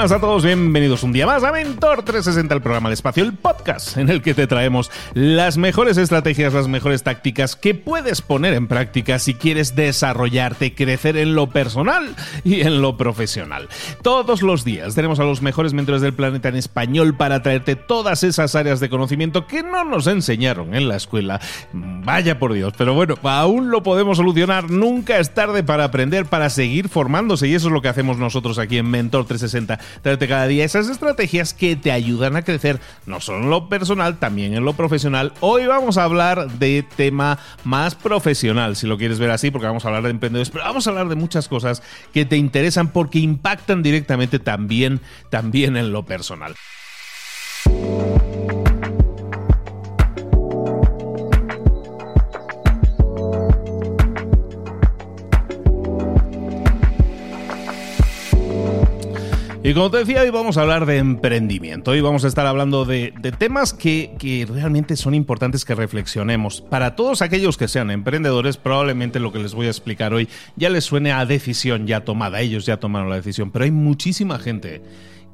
Buenas 0.00 0.16
a 0.16 0.20
todos, 0.20 0.46
bienvenidos 0.46 1.02
un 1.02 1.12
día 1.12 1.26
más 1.26 1.44
a 1.44 1.52
Mentor 1.52 2.02
360, 2.02 2.54
el 2.54 2.62
programa 2.62 2.88
de 2.88 2.94
espacio, 2.94 3.22
el 3.22 3.34
podcast 3.34 3.98
en 3.98 4.08
el 4.08 4.22
que 4.22 4.32
te 4.32 4.46
traemos 4.46 4.90
las 5.12 5.58
mejores 5.58 5.98
estrategias, 5.98 6.54
las 6.54 6.68
mejores 6.68 7.02
tácticas 7.02 7.54
que 7.54 7.74
puedes 7.74 8.22
poner 8.22 8.54
en 8.54 8.66
práctica 8.66 9.18
si 9.18 9.34
quieres 9.34 9.76
desarrollarte, 9.76 10.74
crecer 10.74 11.18
en 11.18 11.34
lo 11.34 11.50
personal 11.50 12.16
y 12.44 12.62
en 12.62 12.80
lo 12.80 12.96
profesional. 12.96 13.68
Todos 14.00 14.40
los 14.40 14.64
días 14.64 14.94
tenemos 14.94 15.20
a 15.20 15.24
los 15.24 15.42
mejores 15.42 15.74
mentores 15.74 16.00
del 16.00 16.14
planeta 16.14 16.48
en 16.48 16.56
español 16.56 17.14
para 17.14 17.42
traerte 17.42 17.76
todas 17.76 18.24
esas 18.24 18.54
áreas 18.54 18.80
de 18.80 18.88
conocimiento 18.88 19.46
que 19.46 19.62
no 19.62 19.84
nos 19.84 20.06
enseñaron 20.06 20.74
en 20.74 20.88
la 20.88 20.96
escuela. 20.96 21.42
Vaya 21.74 22.38
por 22.38 22.54
Dios, 22.54 22.72
pero 22.78 22.94
bueno, 22.94 23.16
aún 23.22 23.70
lo 23.70 23.82
podemos 23.82 24.16
solucionar, 24.16 24.70
nunca 24.70 25.18
es 25.18 25.34
tarde 25.34 25.62
para 25.62 25.84
aprender, 25.84 26.24
para 26.24 26.48
seguir 26.48 26.88
formándose 26.88 27.48
y 27.48 27.54
eso 27.54 27.66
es 27.66 27.74
lo 27.74 27.82
que 27.82 27.88
hacemos 27.88 28.16
nosotros 28.16 28.58
aquí 28.58 28.78
en 28.78 28.88
Mentor 28.88 29.26
360 29.26 29.89
traerte 30.02 30.28
cada 30.28 30.46
día 30.46 30.64
esas 30.64 30.88
estrategias 30.88 31.54
que 31.54 31.76
te 31.76 31.92
ayudan 31.92 32.36
a 32.36 32.42
crecer, 32.42 32.80
no 33.06 33.20
solo 33.20 33.44
en 33.44 33.50
lo 33.50 33.68
personal, 33.68 34.18
también 34.18 34.54
en 34.54 34.64
lo 34.64 34.74
profesional. 34.74 35.32
Hoy 35.40 35.66
vamos 35.66 35.98
a 35.98 36.04
hablar 36.04 36.50
de 36.52 36.84
tema 36.96 37.38
más 37.64 37.94
profesional, 37.94 38.76
si 38.76 38.86
lo 38.86 38.98
quieres 38.98 39.18
ver 39.18 39.30
así, 39.30 39.50
porque 39.50 39.66
vamos 39.66 39.84
a 39.84 39.88
hablar 39.88 40.04
de 40.04 40.10
emprendedores, 40.10 40.50
pero 40.50 40.64
vamos 40.64 40.86
a 40.86 40.90
hablar 40.90 41.08
de 41.08 41.16
muchas 41.16 41.48
cosas 41.48 41.82
que 42.12 42.24
te 42.24 42.36
interesan 42.36 42.92
porque 42.92 43.18
impactan 43.18 43.82
directamente 43.82 44.38
también, 44.38 45.00
también 45.30 45.76
en 45.76 45.92
lo 45.92 46.04
personal. 46.04 46.54
Y 59.70 59.72
como 59.72 59.88
te 59.88 59.98
decía, 59.98 60.22
hoy 60.22 60.30
vamos 60.30 60.56
a 60.56 60.62
hablar 60.62 60.84
de 60.84 60.96
emprendimiento. 60.96 61.92
Hoy 61.92 62.00
vamos 62.00 62.24
a 62.24 62.26
estar 62.26 62.44
hablando 62.44 62.84
de, 62.84 63.12
temas 63.38 63.72
que, 63.72 64.16
que, 64.18 64.44
realmente 64.44 64.96
son 64.96 65.14
importantes 65.14 65.64
que 65.64 65.76
reflexionemos. 65.76 66.60
Para 66.60 66.96
todos 66.96 67.22
aquellos 67.22 67.56
que 67.56 67.68
sean 67.68 67.92
emprendedores, 67.92 68.56
probablemente 68.56 69.20
lo 69.20 69.30
que 69.30 69.38
les 69.38 69.54
voy 69.54 69.68
a 69.68 69.70
explicar 69.70 70.12
hoy 70.12 70.28
ya 70.56 70.70
les 70.70 70.82
suene 70.82 71.12
a 71.12 71.24
decisión 71.24 71.86
ya 71.86 72.00
tomada. 72.00 72.40
Ellos 72.40 72.66
ya 72.66 72.78
tomaron 72.78 73.10
la 73.10 73.14
decisión, 73.14 73.52
pero 73.52 73.64
hay 73.64 73.70
muchísima 73.70 74.40
gente 74.40 74.82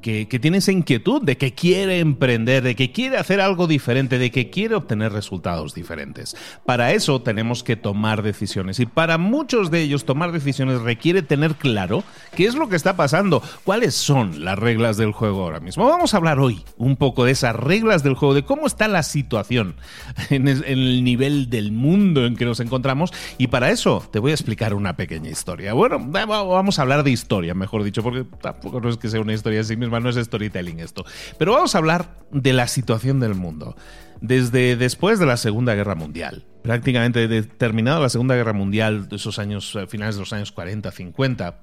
que, 0.01 0.25
tiene 0.39 0.57
esa 0.57 0.71
inquietud 0.71 1.21
de 1.21 1.37
que 1.37 1.53
quiere 1.53 1.99
emprender, 1.99 2.63
de 2.63 2.75
que 2.75 2.91
quiere 2.91 3.17
hacer 3.17 3.41
algo 3.41 3.67
diferente, 3.67 4.17
de 4.17 4.31
que 4.31 4.49
quiere 4.49 4.75
obtener 4.75 5.11
resultados 5.11 5.73
diferentes. 5.73 6.35
Para 6.65 6.93
eso 6.93 7.21
tenemos 7.21 7.63
que 7.63 7.75
tomar 7.75 8.21
decisiones 8.21 8.79
y 8.79 8.85
para 8.85 9.17
muchos 9.17 9.71
de 9.71 9.81
ellos 9.81 10.05
tomar 10.05 10.31
decisiones 10.31 10.81
requiere 10.81 11.21
tener 11.21 11.55
claro 11.55 12.03
qué 12.35 12.45
es 12.45 12.55
lo 12.55 12.69
que 12.69 12.75
está 12.75 12.95
pasando, 12.95 13.41
cuáles 13.63 13.95
son 13.95 14.43
las 14.43 14.57
reglas 14.57 14.97
del 14.97 15.11
juego 15.11 15.43
ahora 15.43 15.59
mismo. 15.59 15.87
Vamos 15.87 16.13
a 16.13 16.17
hablar 16.17 16.39
hoy 16.39 16.63
un 16.77 16.95
poco 16.95 17.25
de 17.25 17.31
esas 17.31 17.55
reglas 17.55 18.03
del 18.03 18.15
juego, 18.15 18.33
de 18.33 18.43
cómo 18.43 18.67
está 18.67 18.87
la 18.87 19.03
situación 19.03 19.75
en 20.29 20.47
el 20.47 21.03
nivel 21.03 21.49
del 21.49 21.71
mundo 21.71 22.25
en 22.25 22.35
que 22.35 22.45
nos 22.45 22.59
encontramos 22.59 23.11
y 23.37 23.47
para 23.47 23.71
eso 23.71 24.03
te 24.11 24.19
voy 24.19 24.31
a 24.31 24.35
explicar 24.35 24.73
una 24.73 24.95
pequeña 24.95 25.29
historia. 25.29 25.73
Bueno, 25.73 25.99
vamos 25.99 26.79
a 26.79 26.81
hablar 26.81 27.03
de 27.03 27.11
historia, 27.11 27.53
mejor 27.53 27.83
dicho, 27.83 28.03
porque 28.03 28.25
tampoco 28.41 28.87
es 28.87 28.97
que 28.97 29.09
sea 29.09 29.21
una 29.21 29.33
historia 29.33 29.61
así 29.61 29.75
no 29.89 30.09
es 30.09 30.15
storytelling 30.15 30.79
esto. 30.79 31.05
Pero 31.37 31.53
vamos 31.53 31.75
a 31.75 31.77
hablar 31.77 32.19
de 32.31 32.53
la 32.53 32.67
situación 32.67 33.19
del 33.19 33.35
mundo. 33.35 33.75
Desde 34.21 34.75
después 34.75 35.19
de 35.19 35.25
la 35.27 35.37
Segunda 35.37 35.75
Guerra 35.75 35.93
Mundial, 35.93 36.43
prácticamente 36.63 37.43
terminada 37.43 37.99
la 37.99 38.09
Segunda 38.09 38.35
Guerra 38.35 38.53
Mundial, 38.53 39.07
de 39.07 39.15
esos 39.15 39.37
años, 39.39 39.75
eh, 39.75 39.87
finales 39.87 40.15
de 40.15 40.21
los 40.21 40.33
años 40.33 40.51
40, 40.51 40.91
50, 40.91 41.61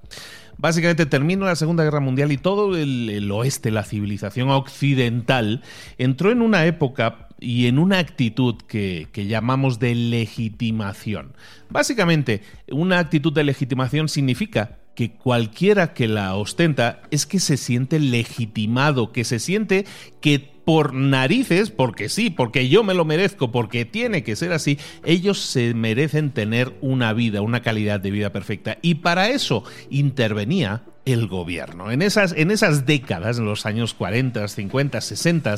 básicamente 0.57 1.07
terminó 1.07 1.47
la 1.47 1.57
Segunda 1.57 1.85
Guerra 1.85 2.01
Mundial 2.01 2.33
y 2.33 2.39
todo 2.39 2.77
el, 2.77 3.31
oeste, 3.31 3.71
la 3.71 3.83
civilización 3.83 4.51
occidental, 4.51 5.63
entró 5.99 6.31
en 6.31 6.43
una 6.43 6.65
época 6.67 7.29
y 7.41 7.67
en 7.67 7.79
una 7.79 7.99
actitud 7.99 8.57
que, 8.69 9.09
llamamos 9.15 9.79
de 9.79 9.95
legitimación. 9.95 11.35
Básicamente, 11.71 12.43
una 12.71 12.99
actitud 12.99 13.33
de 13.33 13.45
legitimación 13.45 14.09
significa 14.09 14.79
que 14.95 15.13
cualquiera 15.13 15.93
que 15.93 16.09
la 16.09 16.35
ostenta 16.37 17.03
es 17.11 17.27
que 17.27 17.41
se 17.41 17.57
siente 17.57 17.99
legitimado, 17.99 19.13
que 19.13 19.25
se 19.25 19.39
siente 19.39 19.87
que 20.21 20.55
por 20.65 20.95
narices, 20.95 21.71
porque 21.71 22.09
sí, 22.09 22.31
porque 22.31 22.69
yo 22.69 22.83
me 22.85 22.95
lo 22.95 23.05
merezco, 23.05 23.53
porque 23.53 23.85
tiene 23.85 24.23
que 24.23 24.37
ser 24.37 24.53
así, 24.53 24.79
ellos 25.05 25.41
se 25.41 25.75
merecen 25.75 26.31
tener 26.31 26.73
una 26.81 27.13
vida, 27.13 27.43
una 27.43 27.61
calidad 27.61 28.01
de 28.01 28.11
vida 28.11 28.33
perfecta. 28.33 28.79
Y 28.81 28.97
para 28.97 29.29
eso 29.29 29.65
intervenía 29.91 30.83
el 31.05 31.27
gobierno. 31.27 31.91
En 31.91 32.01
esas, 32.01 32.33
en 32.33 32.51
esas 32.51 32.87
décadas, 32.87 33.39
en 33.39 33.45
los 33.45 33.67
años 33.67 33.93
40, 33.95 34.49
50, 34.49 35.01
60, 35.01 35.57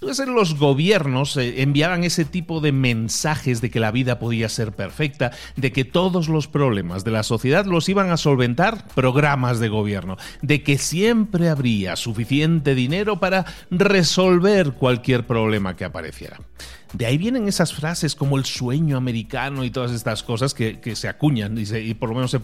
entonces 0.00 0.28
los 0.28 0.58
gobiernos 0.58 1.36
eh, 1.36 1.60
enviaban 1.60 2.04
ese 2.04 2.24
tipo 2.24 2.60
de 2.60 2.72
mensajes 2.72 3.60
de 3.60 3.70
que 3.70 3.80
la 3.80 3.90
vida 3.90 4.18
podía 4.18 4.48
ser 4.48 4.72
perfecta, 4.72 5.30
de 5.56 5.72
que 5.72 5.84
todos 5.84 6.28
los 6.28 6.48
problemas 6.48 7.04
de 7.04 7.10
la 7.10 7.22
sociedad 7.22 7.66
los 7.66 7.88
iban 7.90 8.10
a 8.10 8.16
solventar 8.16 8.88
programas 8.94 9.60
de 9.60 9.68
gobierno, 9.68 10.16
de 10.40 10.62
que 10.62 10.78
siempre 10.78 11.50
habría 11.50 11.96
suficiente 11.96 12.74
dinero 12.74 13.20
para 13.20 13.44
resolver 13.70 14.72
cualquier 14.72 15.26
problema 15.26 15.76
que 15.76 15.84
apareciera. 15.84 16.38
De 16.94 17.04
ahí 17.04 17.18
vienen 17.18 17.46
esas 17.46 17.74
frases 17.74 18.14
como 18.16 18.38
el 18.38 18.46
sueño 18.46 18.96
americano 18.96 19.64
y 19.64 19.70
todas 19.70 19.92
estas 19.92 20.22
cosas 20.22 20.54
que, 20.54 20.80
se 20.96 21.08
acuñan 21.08 21.56
y, 21.58 21.94
por 21.94 22.08
lo 22.08 22.14
menos 22.16 22.36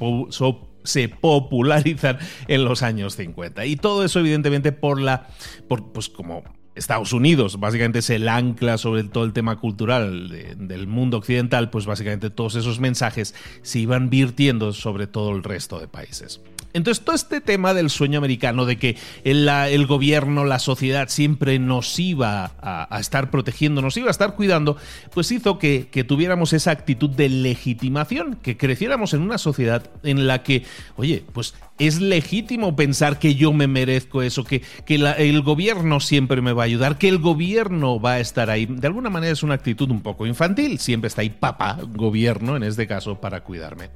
se, 0.84 1.08
popularizan 1.08 2.18
en 2.46 2.64
los 2.64 2.82
años 2.82 3.16
50. 3.16 3.64
Y 3.64 3.76
todo 3.76 4.04
eso 4.04 4.20
evidentemente 4.20 4.72
por 4.72 5.00
la, 5.00 5.26
pues 5.68 6.08
como 6.08 6.44
Estados 6.76 7.12
Unidos 7.12 7.58
básicamente 7.58 7.98
es 8.00 8.10
el 8.10 8.28
ancla 8.28 8.78
sobre 8.78 9.04
todo 9.04 9.24
el 9.24 9.32
tema 9.32 9.56
cultural 9.56 10.28
del 10.56 10.86
mundo 10.86 11.16
occidental, 11.16 11.70
pues 11.70 11.86
básicamente 11.86 12.30
todos 12.30 12.54
esos 12.54 12.78
mensajes 12.78 13.34
se 13.62 13.78
iban 13.80 14.10
virtiendo 14.10 14.72
sobre 14.72 15.06
todo 15.06 15.30
el 15.32 15.42
resto 15.42 15.80
de 15.80 15.88
países. 15.88 16.40
Entonces, 16.76 17.02
todo 17.02 17.16
este 17.16 17.40
tema 17.40 17.72
del 17.72 17.88
sueño 17.88 18.18
americano, 18.18 18.66
de 18.66 18.76
que 18.76 18.98
el, 19.24 19.86
gobierno, 19.86 20.44
la 20.44 20.58
sociedad 20.58 21.08
siempre 21.08 21.58
nos 21.58 21.98
iba 21.98 22.52
a, 22.60 23.00
estar 23.00 23.30
protegiendo, 23.30 23.80
nos 23.80 23.96
iba 23.96 24.08
a 24.08 24.10
estar 24.10 24.34
cuidando, 24.34 24.76
pues 25.14 25.32
hizo 25.32 25.58
que, 25.58 25.88
tuviéramos 26.06 26.52
esa 26.52 26.72
actitud 26.72 27.08
de 27.08 27.30
legitimación, 27.30 28.36
que 28.42 28.58
creciéramos 28.58 29.14
en 29.14 29.22
una 29.22 29.38
sociedad 29.38 29.90
en 30.02 30.26
la 30.26 30.42
que, 30.42 30.64
oye, 30.96 31.24
pues 31.32 31.54
es 31.78 32.02
legítimo 32.02 32.76
pensar 32.76 33.18
que 33.18 33.34
yo 33.36 33.54
me 33.54 33.68
merezco 33.68 34.20
eso, 34.20 34.44
que, 34.44 34.62
el 34.86 35.40
gobierno 35.40 36.00
siempre 36.00 36.42
me 36.42 36.52
va 36.52 36.64
a 36.64 36.66
ayudar, 36.66 36.98
que 36.98 37.08
el 37.08 37.18
gobierno 37.18 37.98
va 37.98 38.12
a 38.12 38.20
estar 38.20 38.50
ahí. 38.50 38.66
De 38.66 38.86
alguna 38.86 39.08
manera 39.08 39.32
es 39.32 39.42
una 39.42 39.54
actitud 39.54 39.90
un 39.90 40.02
poco 40.02 40.26
infantil, 40.26 40.78
siempre 40.78 41.08
está 41.08 41.22
ahí 41.22 41.30
papá, 41.30 41.78
gobierno 41.94 42.54
en 42.54 42.64
este 42.64 42.86
caso, 42.86 43.18
para 43.18 43.40
cuidarme. 43.40 43.88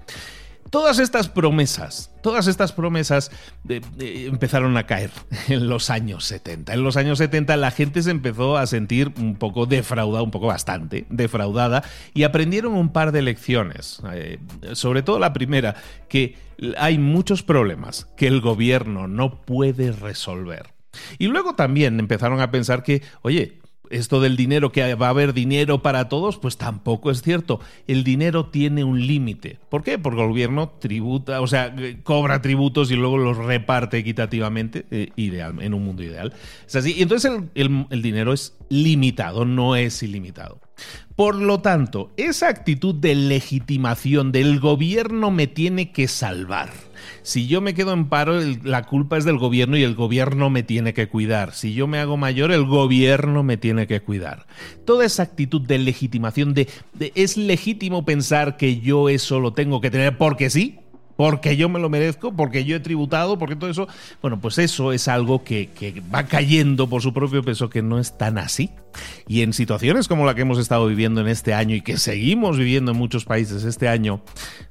Todas 0.70 1.00
estas 1.00 1.28
promesas, 1.28 2.14
todas 2.22 2.46
estas 2.46 2.72
promesas 2.72 3.32
empezaron 3.98 4.76
a 4.76 4.86
caer 4.86 5.10
en 5.48 5.68
los 5.68 5.90
años 5.90 6.24
70. 6.24 6.74
En 6.74 6.84
los 6.84 6.96
años 6.96 7.18
70 7.18 7.56
la 7.56 7.72
gente 7.72 8.02
se 8.02 8.12
empezó 8.12 8.56
a 8.56 8.66
sentir 8.66 9.12
un 9.18 9.34
poco 9.34 9.66
defraudada, 9.66 10.22
un 10.22 10.30
poco 10.30 10.46
bastante 10.46 11.06
defraudada, 11.10 11.82
y 12.14 12.22
aprendieron 12.22 12.74
un 12.74 12.92
par 12.92 13.10
de 13.10 13.22
lecciones. 13.22 14.00
Eh, 14.12 14.38
sobre 14.74 15.02
todo 15.02 15.18
la 15.18 15.32
primera, 15.32 15.74
que 16.08 16.36
hay 16.78 16.98
muchos 16.98 17.42
problemas 17.42 18.06
que 18.16 18.28
el 18.28 18.40
gobierno 18.40 19.08
no 19.08 19.42
puede 19.42 19.90
resolver. 19.90 20.72
Y 21.18 21.26
luego 21.26 21.54
también 21.54 21.98
empezaron 21.98 22.40
a 22.40 22.50
pensar 22.50 22.82
que, 22.82 23.02
oye, 23.22 23.59
esto 23.90 24.20
del 24.20 24.36
dinero, 24.36 24.72
que 24.72 24.94
va 24.94 25.06
a 25.06 25.10
haber 25.10 25.34
dinero 25.34 25.82
para 25.82 26.08
todos, 26.08 26.38
pues 26.38 26.56
tampoco 26.56 27.10
es 27.10 27.22
cierto. 27.22 27.60
El 27.86 28.04
dinero 28.04 28.46
tiene 28.46 28.84
un 28.84 29.06
límite. 29.06 29.58
¿Por 29.68 29.82
qué? 29.82 29.98
Porque 29.98 30.22
el 30.22 30.28
gobierno 30.28 30.70
tributa, 30.78 31.40
o 31.40 31.46
sea, 31.46 31.74
cobra 32.02 32.40
tributos 32.40 32.90
y 32.90 32.96
luego 32.96 33.18
los 33.18 33.36
reparte 33.36 33.98
equitativamente, 33.98 34.86
eh, 34.90 35.10
ideal, 35.16 35.60
en 35.60 35.74
un 35.74 35.84
mundo 35.84 36.02
ideal. 36.02 36.32
Es 36.66 36.76
así. 36.76 36.94
Y 36.96 37.02
entonces 37.02 37.32
el 37.54 38.02
dinero 38.02 38.32
es 38.32 38.56
limitado, 38.68 39.44
no 39.44 39.76
es 39.76 40.02
ilimitado. 40.02 40.60
Por 41.16 41.34
lo 41.34 41.60
tanto, 41.60 42.12
esa 42.16 42.48
actitud 42.48 42.94
de 42.94 43.14
legitimación 43.14 44.32
del 44.32 44.58
gobierno 44.58 45.30
me 45.30 45.46
tiene 45.46 45.92
que 45.92 46.08
salvar. 46.08 46.70
Si 47.22 47.46
yo 47.46 47.60
me 47.60 47.74
quedo 47.74 47.92
en 47.92 48.08
paro, 48.08 48.40
la 48.62 48.84
culpa 48.84 49.18
es 49.18 49.24
del 49.24 49.38
gobierno 49.38 49.76
y 49.76 49.82
el 49.82 49.94
gobierno 49.94 50.50
me 50.50 50.62
tiene 50.62 50.94
que 50.94 51.08
cuidar. 51.08 51.52
Si 51.54 51.74
yo 51.74 51.86
me 51.86 51.98
hago 51.98 52.16
mayor, 52.16 52.52
el 52.52 52.64
gobierno 52.64 53.42
me 53.42 53.56
tiene 53.56 53.86
que 53.86 54.00
cuidar. 54.00 54.46
Toda 54.84 55.04
esa 55.04 55.22
actitud 55.22 55.60
de 55.60 55.78
legitimación, 55.78 56.54
de, 56.54 56.68
es 57.14 57.36
legítimo 57.36 58.04
pensar 58.04 58.56
que 58.56 58.80
yo 58.80 59.08
eso 59.08 59.40
lo 59.40 59.52
tengo 59.52 59.80
que 59.80 59.90
tener 59.90 60.16
porque 60.16 60.50
sí, 60.50 60.80
porque 61.20 61.54
yo 61.58 61.68
me 61.68 61.78
lo 61.78 61.90
merezco, 61.90 62.32
porque 62.32 62.64
yo 62.64 62.76
he 62.76 62.80
tributado, 62.80 63.38
porque 63.38 63.54
todo 63.54 63.68
eso, 63.68 63.86
bueno, 64.22 64.40
pues 64.40 64.56
eso 64.56 64.90
es 64.90 65.06
algo 65.06 65.44
que, 65.44 65.68
que, 65.68 66.00
va 66.00 66.22
cayendo 66.22 66.88
por 66.88 67.02
su 67.02 67.12
propio 67.12 67.42
peso, 67.42 67.68
que 67.68 67.82
no 67.82 67.98
es 67.98 68.16
tan 68.16 68.38
así. 68.38 68.70
Y 69.28 69.42
en 69.42 69.52
situaciones 69.52 70.08
como 70.08 70.24
la 70.24 70.34
que 70.34 70.40
hemos 70.40 70.58
estado 70.58 70.86
viviendo 70.86 71.20
en 71.20 71.28
este 71.28 71.52
año 71.52 71.76
y 71.76 71.82
que 71.82 71.98
seguimos 71.98 72.56
viviendo 72.56 72.92
en 72.92 72.96
muchos 72.96 73.26
países 73.26 73.64
este 73.64 73.86
año, 73.86 74.22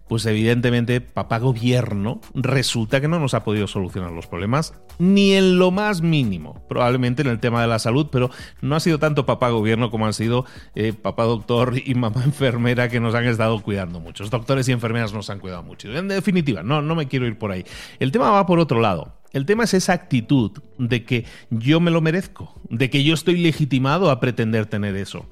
pues 0.09 0.25
evidentemente 0.25 0.99
papá 0.99 1.37
gobierno 1.37 2.19
resulta 2.33 2.99
que 2.99 3.07
no 3.07 3.19
nos 3.19 3.35
ha 3.35 3.43
podido 3.43 3.67
solucionar 3.67 4.11
los 4.11 4.25
problemas 4.25 4.73
ni 4.97 5.33
en 5.33 5.59
lo 5.59 5.71
más 5.71 6.01
mínimo, 6.01 6.65
probablemente 6.67 7.21
en 7.21 7.29
el 7.29 7.39
tema 7.39 7.61
de 7.61 7.67
la 7.67 7.79
salud, 7.79 8.07
pero 8.11 8.31
no 8.61 8.75
ha 8.75 8.79
sido 8.79 8.97
tanto 8.97 9.25
papá 9.25 9.49
gobierno 9.49 9.91
como 9.91 10.07
han 10.07 10.13
sido 10.13 10.45
eh, 10.75 10.93
papá 10.93 11.23
doctor 11.23 11.75
y 11.77 11.93
mamá 11.93 12.23
enfermera 12.25 12.89
que 12.89 12.99
nos 12.99 13.13
han 13.15 13.25
estado 13.25 13.61
cuidando 13.61 13.99
mucho. 13.99 14.23
Los 14.23 14.31
doctores 14.31 14.67
y 14.67 14.71
enfermeras 14.71 15.13
nos 15.13 15.29
han 15.29 15.39
cuidado 15.39 15.63
mucho. 15.63 15.95
En 15.95 16.07
definitiva, 16.07 16.63
no, 16.63 16.81
no 16.81 16.95
me 16.95 17.07
quiero 17.07 17.27
ir 17.27 17.37
por 17.37 17.51
ahí. 17.51 17.63
El 17.99 18.11
tema 18.11 18.31
va 18.31 18.45
por 18.45 18.59
otro 18.59 18.81
lado. 18.81 19.13
El 19.31 19.45
tema 19.45 19.65
es 19.65 19.75
esa 19.75 19.93
actitud 19.93 20.51
de 20.79 21.05
que 21.05 21.25
yo 21.51 21.79
me 21.79 21.91
lo 21.91 22.01
merezco, 22.01 22.59
de 22.69 22.89
que 22.89 23.03
yo 23.03 23.13
estoy 23.13 23.37
legitimado 23.37 24.09
a 24.09 24.19
pretender 24.19 24.65
tener 24.65 24.95
eso. 24.95 25.29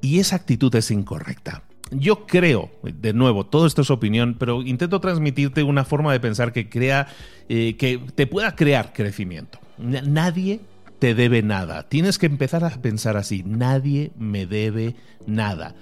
Y 0.00 0.20
esa 0.20 0.36
actitud 0.36 0.72
es 0.76 0.92
incorrecta. 0.92 1.64
Yo 1.90 2.26
creo, 2.26 2.70
de 2.82 3.12
nuevo, 3.12 3.46
todo 3.46 3.66
esto 3.66 3.82
es 3.82 3.90
opinión, 3.90 4.36
pero 4.38 4.62
intento 4.62 5.00
transmitirte 5.00 5.62
una 5.62 5.84
forma 5.84 6.12
de 6.12 6.20
pensar 6.20 6.52
que 6.52 6.68
crea, 6.68 7.06
eh, 7.48 7.76
que 7.76 8.00
te 8.14 8.26
pueda 8.26 8.56
crear 8.56 8.92
crecimiento. 8.92 9.60
Nadie 9.78 10.60
te 10.98 11.14
debe 11.14 11.42
nada. 11.42 11.88
Tienes 11.88 12.18
que 12.18 12.26
empezar 12.26 12.64
a 12.64 12.70
pensar 12.70 13.16
así. 13.16 13.42
Nadie 13.44 14.10
me 14.18 14.46
debe 14.46 14.96
nada 15.26 15.74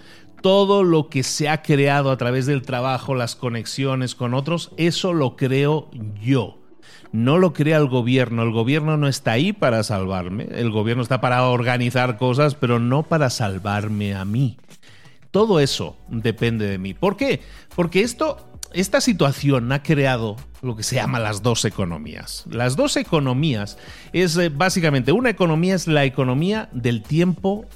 todo 0.42 0.84
lo 0.84 1.08
que 1.08 1.22
se 1.22 1.48
ha 1.48 1.62
creado 1.62 2.10
a 2.10 2.18
través 2.18 2.44
del 2.44 2.60
trabajo, 2.60 3.14
las 3.14 3.34
conexiones 3.34 4.14
con 4.14 4.34
otros, 4.34 4.72
eso 4.76 5.14
lo 5.14 5.36
creo 5.36 5.88
yo 6.20 6.58
no 7.14 7.38
lo 7.38 7.52
crea 7.52 7.76
el 7.76 7.86
gobierno. 7.86 8.42
El 8.42 8.50
gobierno 8.50 8.96
no 8.96 9.06
está 9.06 9.32
ahí 9.32 9.52
para 9.52 9.84
salvarme. 9.84 10.48
El 10.50 10.72
gobierno 10.72 11.00
está 11.00 11.20
para 11.20 11.44
organizar 11.44 12.18
cosas, 12.18 12.56
pero 12.56 12.80
no 12.80 13.04
para 13.04 13.30
salvarme 13.30 14.16
a 14.16 14.24
mí. 14.24 14.56
Todo 15.34 15.58
eso 15.58 15.96
depende 16.06 16.64
de 16.64 16.78
mí. 16.78 16.94
¿Por 16.94 17.16
qué? 17.16 17.40
Porque 17.74 18.02
esto, 18.02 18.36
esta 18.72 19.00
situación 19.00 19.72
ha 19.72 19.82
creado 19.82 20.36
lo 20.62 20.76
que 20.76 20.84
se 20.84 20.94
llama 20.94 21.18
las 21.18 21.42
dos 21.42 21.64
economías. 21.64 22.44
Las 22.48 22.76
dos 22.76 22.96
economías 22.96 23.76
es 24.12 24.36
eh, 24.36 24.48
básicamente 24.48 25.10
una 25.10 25.30
economía 25.30 25.74
es 25.74 25.88
la 25.88 26.04
economía 26.04 26.68
del 26.70 27.02
tiempo 27.02 27.66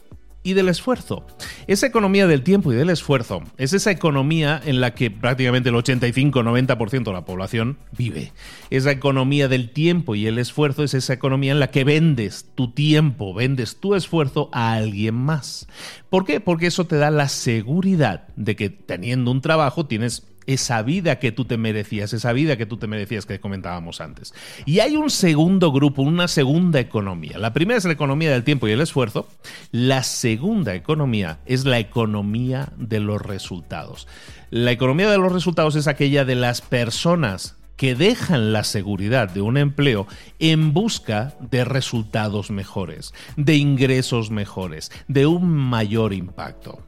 y 0.49 0.55
del 0.55 0.69
esfuerzo. 0.69 1.27
Esa 1.67 1.87
economía 1.87 2.27
del 2.27 2.43
tiempo 2.43 2.73
y 2.73 2.77
del 2.77 2.91
esfuerzo 2.91 3.43
es 3.59 3.73
esa 3.75 3.91
economía 3.91 4.61
en 4.65 4.81
la 4.81 4.95
que 4.95 5.11
prácticamente 5.11 5.69
el 5.69 5.75
85-90% 5.75 7.05
de 7.05 7.13
la 7.13 7.25
población 7.25 7.77
vive. 7.97 8.33
Esa 8.71 8.91
economía 8.91 9.49
del 9.49 9.71
tiempo 9.71 10.15
y 10.15 10.27
el 10.27 10.39
esfuerzo 10.39 10.85
es 10.85 10.95
esa 10.95 11.13
economía 11.13 11.53
en 11.53 11.61
la 11.61 11.71
que 11.71 11.85
vendes 11.85 12.47
tu 12.55 12.73
tiempo, 12.73 13.35
vendes 13.35 13.77
tu 13.77 13.95
esfuerzo 13.95 14.49
a 14.53 14.73
alguien 14.73 15.15
más. 15.15 15.69
¿Por 16.09 16.25
qué? 16.25 16.41
Porque 16.41 16.69
eso 16.69 16.87
te 16.87 16.97
da 16.97 17.11
la 17.11 17.29
seguridad 17.29 18.29
de 18.37 18.57
que 18.57 18.71
teniendo 18.71 19.31
un 19.31 19.43
trabajo 19.43 19.87
tienes 19.87 20.27
esa 20.49 20.81
vida 20.81 21.19
que 21.19 21.31
tú 21.31 21.45
te 21.45 21.59
merecías, 21.59 22.15
esa 22.15 22.33
vida 22.33 22.57
que 22.57 22.65
tú 22.65 22.79
te 22.79 22.87
merecías 22.87 23.27
que 23.27 23.39
comentábamos 23.39 24.01
antes. 24.01 24.33
Y 24.65 24.81
hay 24.81 24.97
un 24.97 25.11
segundo 25.11 25.71
grupo, 25.71 26.01
una 26.01 26.27
segunda 26.27 26.81
economía. 26.81 27.37
La 27.37 27.53
primera 27.53 27.77
es 27.77 27.85
la 27.85 27.93
economía 27.93 28.31
del 28.33 28.45
tiempo 28.45 28.67
y 28.67 28.73
el 28.73 28.81
esfuerzo. 28.81 29.29
La 29.73 30.03
segunda 30.03 30.75
economía 30.75 31.41
es 31.45 31.67
la 31.67 31.79
economía 31.79 32.73
de 32.79 32.99
los 32.99 33.21
resultados. 33.21 34.09
La 34.49 34.73
economía 34.73 35.11
de 35.11 35.19
los 35.19 35.33
resultados 35.33 35.77
es 35.77 35.87
aquella 35.87 36.25
de 36.25 36.35
las 36.35 36.63
personas 36.63 37.59
que 37.77 37.95
dejan 37.95 38.55
la 38.55 38.65
seguridad 38.65 39.29
de 39.29 39.43
un 39.43 39.59
empleo 39.59 40.07
en 40.39 40.73
busca 40.73 41.35
de 41.41 41.65
resultados 41.65 42.51
mejores, 42.51 43.13
de 43.37 43.57
ingresos 43.57 44.31
mejores, 44.31 44.91
de 45.09 45.27
un 45.27 45.47
mayor 45.51 46.15
impacto. 46.15 46.88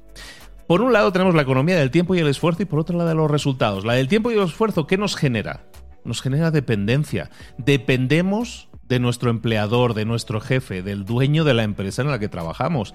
Por 0.71 0.83
un 0.83 0.93
lado 0.93 1.11
tenemos 1.11 1.35
la 1.35 1.43
economía 1.43 1.77
del 1.77 1.91
tiempo 1.91 2.15
y 2.15 2.21
el 2.21 2.29
esfuerzo 2.29 2.63
y 2.63 2.65
por 2.65 2.79
otro 2.79 2.97
lado 2.97 3.13
los 3.13 3.29
resultados. 3.29 3.85
La 3.85 3.95
del 3.95 4.07
tiempo 4.07 4.31
y 4.31 4.35
el 4.35 4.45
esfuerzo, 4.45 4.87
¿qué 4.87 4.97
nos 4.97 5.17
genera? 5.17 5.65
Nos 6.05 6.23
genera 6.23 6.53
dependencia. 6.53 7.29
Dependemos 7.59 8.69
de 8.87 9.01
nuestro 9.01 9.31
empleador, 9.31 9.95
de 9.95 10.05
nuestro 10.05 10.41
jefe, 10.41 10.85
del 10.85 11.05
dueño 11.05 11.43
de 11.43 11.55
la 11.55 11.65
empresa 11.65 12.03
en 12.03 12.11
la 12.13 12.21
que 12.21 12.29
trabajamos. 12.29 12.95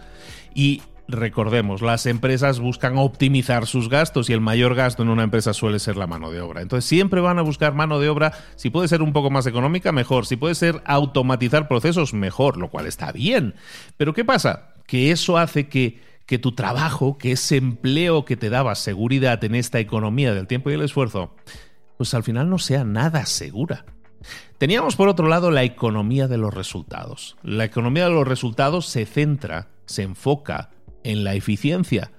Y 0.53 0.83
recordemos, 1.09 1.81
las 1.81 2.05
empresas 2.05 2.61
buscan 2.61 2.97
optimizar 2.97 3.65
sus 3.65 3.89
gastos 3.89 4.29
y 4.29 4.33
el 4.33 4.39
mayor 4.39 4.73
gasto 4.73 5.03
en 5.03 5.09
una 5.09 5.23
empresa 5.23 5.53
suele 5.53 5.79
ser 5.79 5.97
la 5.97 6.07
mano 6.07 6.31
de 6.31 6.39
obra. 6.39 6.61
Entonces 6.61 6.87
siempre 6.87 7.19
van 7.19 7.39
a 7.39 7.41
buscar 7.41 7.73
mano 7.73 7.99
de 7.99 8.07
obra, 8.07 8.31
si 8.55 8.69
puede 8.69 8.87
ser 8.87 9.01
un 9.01 9.11
poco 9.11 9.31
más 9.31 9.47
económica, 9.47 9.91
mejor, 9.91 10.25
si 10.25 10.37
puede 10.37 10.55
ser 10.55 10.81
automatizar 10.85 11.67
procesos, 11.67 12.13
mejor, 12.13 12.55
lo 12.55 12.69
cual 12.69 12.85
está 12.85 13.11
bien. 13.11 13.53
Pero 13.97 14.13
¿qué 14.13 14.23
pasa? 14.23 14.75
Que 14.87 15.11
eso 15.11 15.37
hace 15.37 15.67
que 15.67 16.14
que 16.25 16.39
tu 16.39 16.53
trabajo, 16.53 17.17
que 17.17 17.33
ese 17.33 17.57
empleo 17.57 18.25
que 18.25 18.37
te 18.37 18.49
daba 18.49 18.75
seguridad 18.75 19.43
en 19.43 19.55
esta 19.55 19.79
economía 19.79 20.33
del 20.33 20.47
tiempo 20.47 20.69
y 20.69 20.73
el 20.73 20.81
esfuerzo, 20.81 21.35
pues 21.97 22.13
al 22.13 22.23
final 22.23 22.49
no 22.49 22.57
sea 22.57 22.83
nada 22.83 23.25
segura. 23.25 23.85
Teníamos 24.57 24.95
por 24.95 25.07
otro 25.07 25.27
lado 25.27 25.51
la 25.51 25.63
economía 25.63 26.27
de 26.27 26.37
los 26.37 26.53
resultados. 26.53 27.35
La 27.43 27.65
economía 27.65 28.05
de 28.05 28.11
los 28.11 28.27
resultados 28.27 28.87
se 28.87 29.05
centra, 29.05 29.67
se 29.85 30.03
enfoca 30.03 30.71
en 31.03 31.23
la 31.23 31.35
eficiencia. 31.35 32.11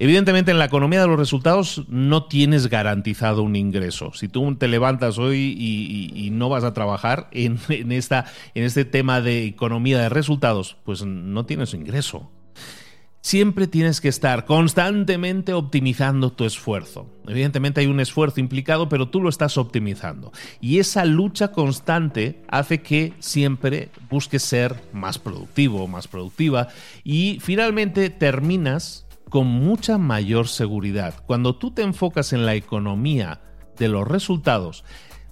Evidentemente 0.00 0.52
en 0.52 0.58
la 0.58 0.66
economía 0.66 1.00
de 1.00 1.08
los 1.08 1.18
resultados 1.18 1.84
no 1.88 2.26
tienes 2.26 2.68
garantizado 2.68 3.42
un 3.42 3.56
ingreso. 3.56 4.12
Si 4.12 4.28
tú 4.28 4.54
te 4.56 4.68
levantas 4.68 5.18
hoy 5.18 5.56
y, 5.58 6.30
no 6.30 6.48
vas 6.48 6.62
a 6.62 6.72
trabajar 6.72 7.28
en, 7.32 7.58
esta, 7.90 8.26
en 8.54 8.62
este 8.62 8.84
tema 8.84 9.20
de 9.20 9.44
economía 9.44 9.98
de 9.98 10.08
resultados, 10.08 10.76
pues 10.84 11.04
no 11.04 11.46
tienes 11.46 11.74
ingreso. 11.74 12.30
Siempre 13.20 13.66
tienes 13.66 14.00
que 14.00 14.08
estar 14.08 14.44
constantemente 14.44 15.52
optimizando 15.52 16.32
tu 16.32 16.44
esfuerzo. 16.44 17.10
Evidentemente 17.26 17.80
hay 17.80 17.86
un 17.88 18.00
esfuerzo 18.00 18.40
implicado, 18.40 18.88
pero 18.88 19.08
tú 19.08 19.20
lo 19.20 19.28
estás 19.28 19.58
optimizando. 19.58 20.32
Y 20.60 20.78
esa 20.78 21.04
lucha 21.04 21.52
constante 21.52 22.42
hace 22.48 22.80
que 22.80 23.12
siempre 23.18 23.90
busques 24.08 24.42
ser 24.42 24.80
más 24.92 25.18
productivo, 25.18 25.88
más 25.88 26.06
productiva 26.06 26.68
y 27.02 27.38
finalmente 27.42 28.08
terminas 28.08 29.06
con 29.28 29.46
mucha 29.46 29.98
mayor 29.98 30.48
seguridad. 30.48 31.14
Cuando 31.26 31.56
tú 31.56 31.72
te 31.72 31.82
enfocas 31.82 32.32
en 32.32 32.46
la 32.46 32.54
economía 32.54 33.40
de 33.76 33.88
los 33.88 34.06
resultados, 34.06 34.84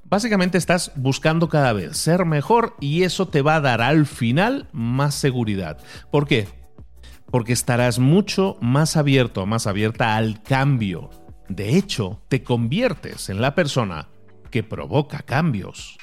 básicamente 0.05 0.59
estás 0.59 0.93
buscando 0.97 1.49
cada 1.49 1.73
vez 1.73 1.97
ser 1.97 2.25
mejor 2.25 2.77
y 2.81 3.05
eso 3.05 3.29
te 3.29 3.43
va 3.43 3.57
a 3.57 3.61
dar 3.61 3.81
al 3.81 4.07
final 4.07 4.69
más 4.73 5.15
seguridad. 5.15 5.79
¿Por 6.11 6.27
qué? 6.27 6.66
Porque 7.31 7.53
estarás 7.53 7.99
mucho 7.99 8.57
más 8.61 8.97
abierto, 8.97 9.47
más 9.47 9.67
abierta 9.67 10.17
al 10.17 10.43
cambio. 10.43 11.11
De 11.49 11.77
hecho, 11.77 12.21
te 12.29 12.43
conviertes 12.43 13.29
en 13.29 13.41
la 13.41 13.55
persona 13.55 14.09
que 14.51 14.63
provoca 14.63 15.21
cambios. 15.21 15.97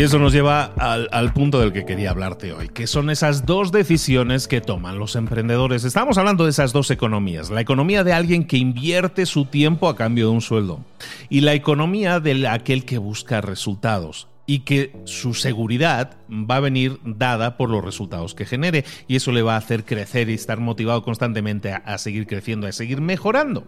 Y 0.00 0.02
eso 0.02 0.18
nos 0.18 0.32
lleva 0.32 0.72
al, 0.78 1.34
punto 1.34 1.60
del 1.60 1.74
que 1.74 1.84
quería 1.84 2.08
hablarte 2.08 2.54
hoy, 2.54 2.70
que 2.70 2.86
son 2.86 3.10
esas 3.10 3.44
dos 3.44 3.70
decisiones 3.70 4.48
que 4.48 4.62
toman 4.62 4.98
los 4.98 5.14
emprendedores. 5.14 5.84
Estamos 5.84 6.16
hablando 6.16 6.44
de 6.44 6.50
esas 6.52 6.72
dos 6.72 6.90
economías. 6.90 7.50
La 7.50 7.60
economía 7.60 8.02
de 8.02 8.14
alguien 8.14 8.46
que 8.46 8.56
invierte 8.56 9.26
su 9.26 9.44
tiempo 9.44 9.90
a 9.90 9.96
cambio 9.96 10.28
de 10.28 10.32
un 10.32 10.40
sueldo 10.40 10.82
y 11.28 11.42
la 11.42 11.52
economía 11.52 12.18
de 12.18 12.48
aquel 12.48 12.86
que 12.86 12.96
busca 12.96 13.42
resultados 13.42 14.26
y 14.46 14.60
que 14.60 14.96
su 15.04 15.34
seguridad 15.34 16.16
va 16.30 16.56
a 16.56 16.60
venir 16.60 16.98
dada 17.04 17.58
por 17.58 17.68
los 17.68 17.84
resultados 17.84 18.34
que 18.34 18.46
genere 18.46 18.86
y 19.06 19.16
eso 19.16 19.32
le 19.32 19.42
va 19.42 19.56
a 19.56 19.58
hacer 19.58 19.84
crecer 19.84 20.30
y 20.30 20.32
estar 20.32 20.60
motivado 20.60 21.02
constantemente 21.02 21.74
a 21.74 21.98
seguir 21.98 22.26
creciendo, 22.26 22.66
a 22.66 22.72
seguir 22.72 23.02
mejorando. 23.02 23.66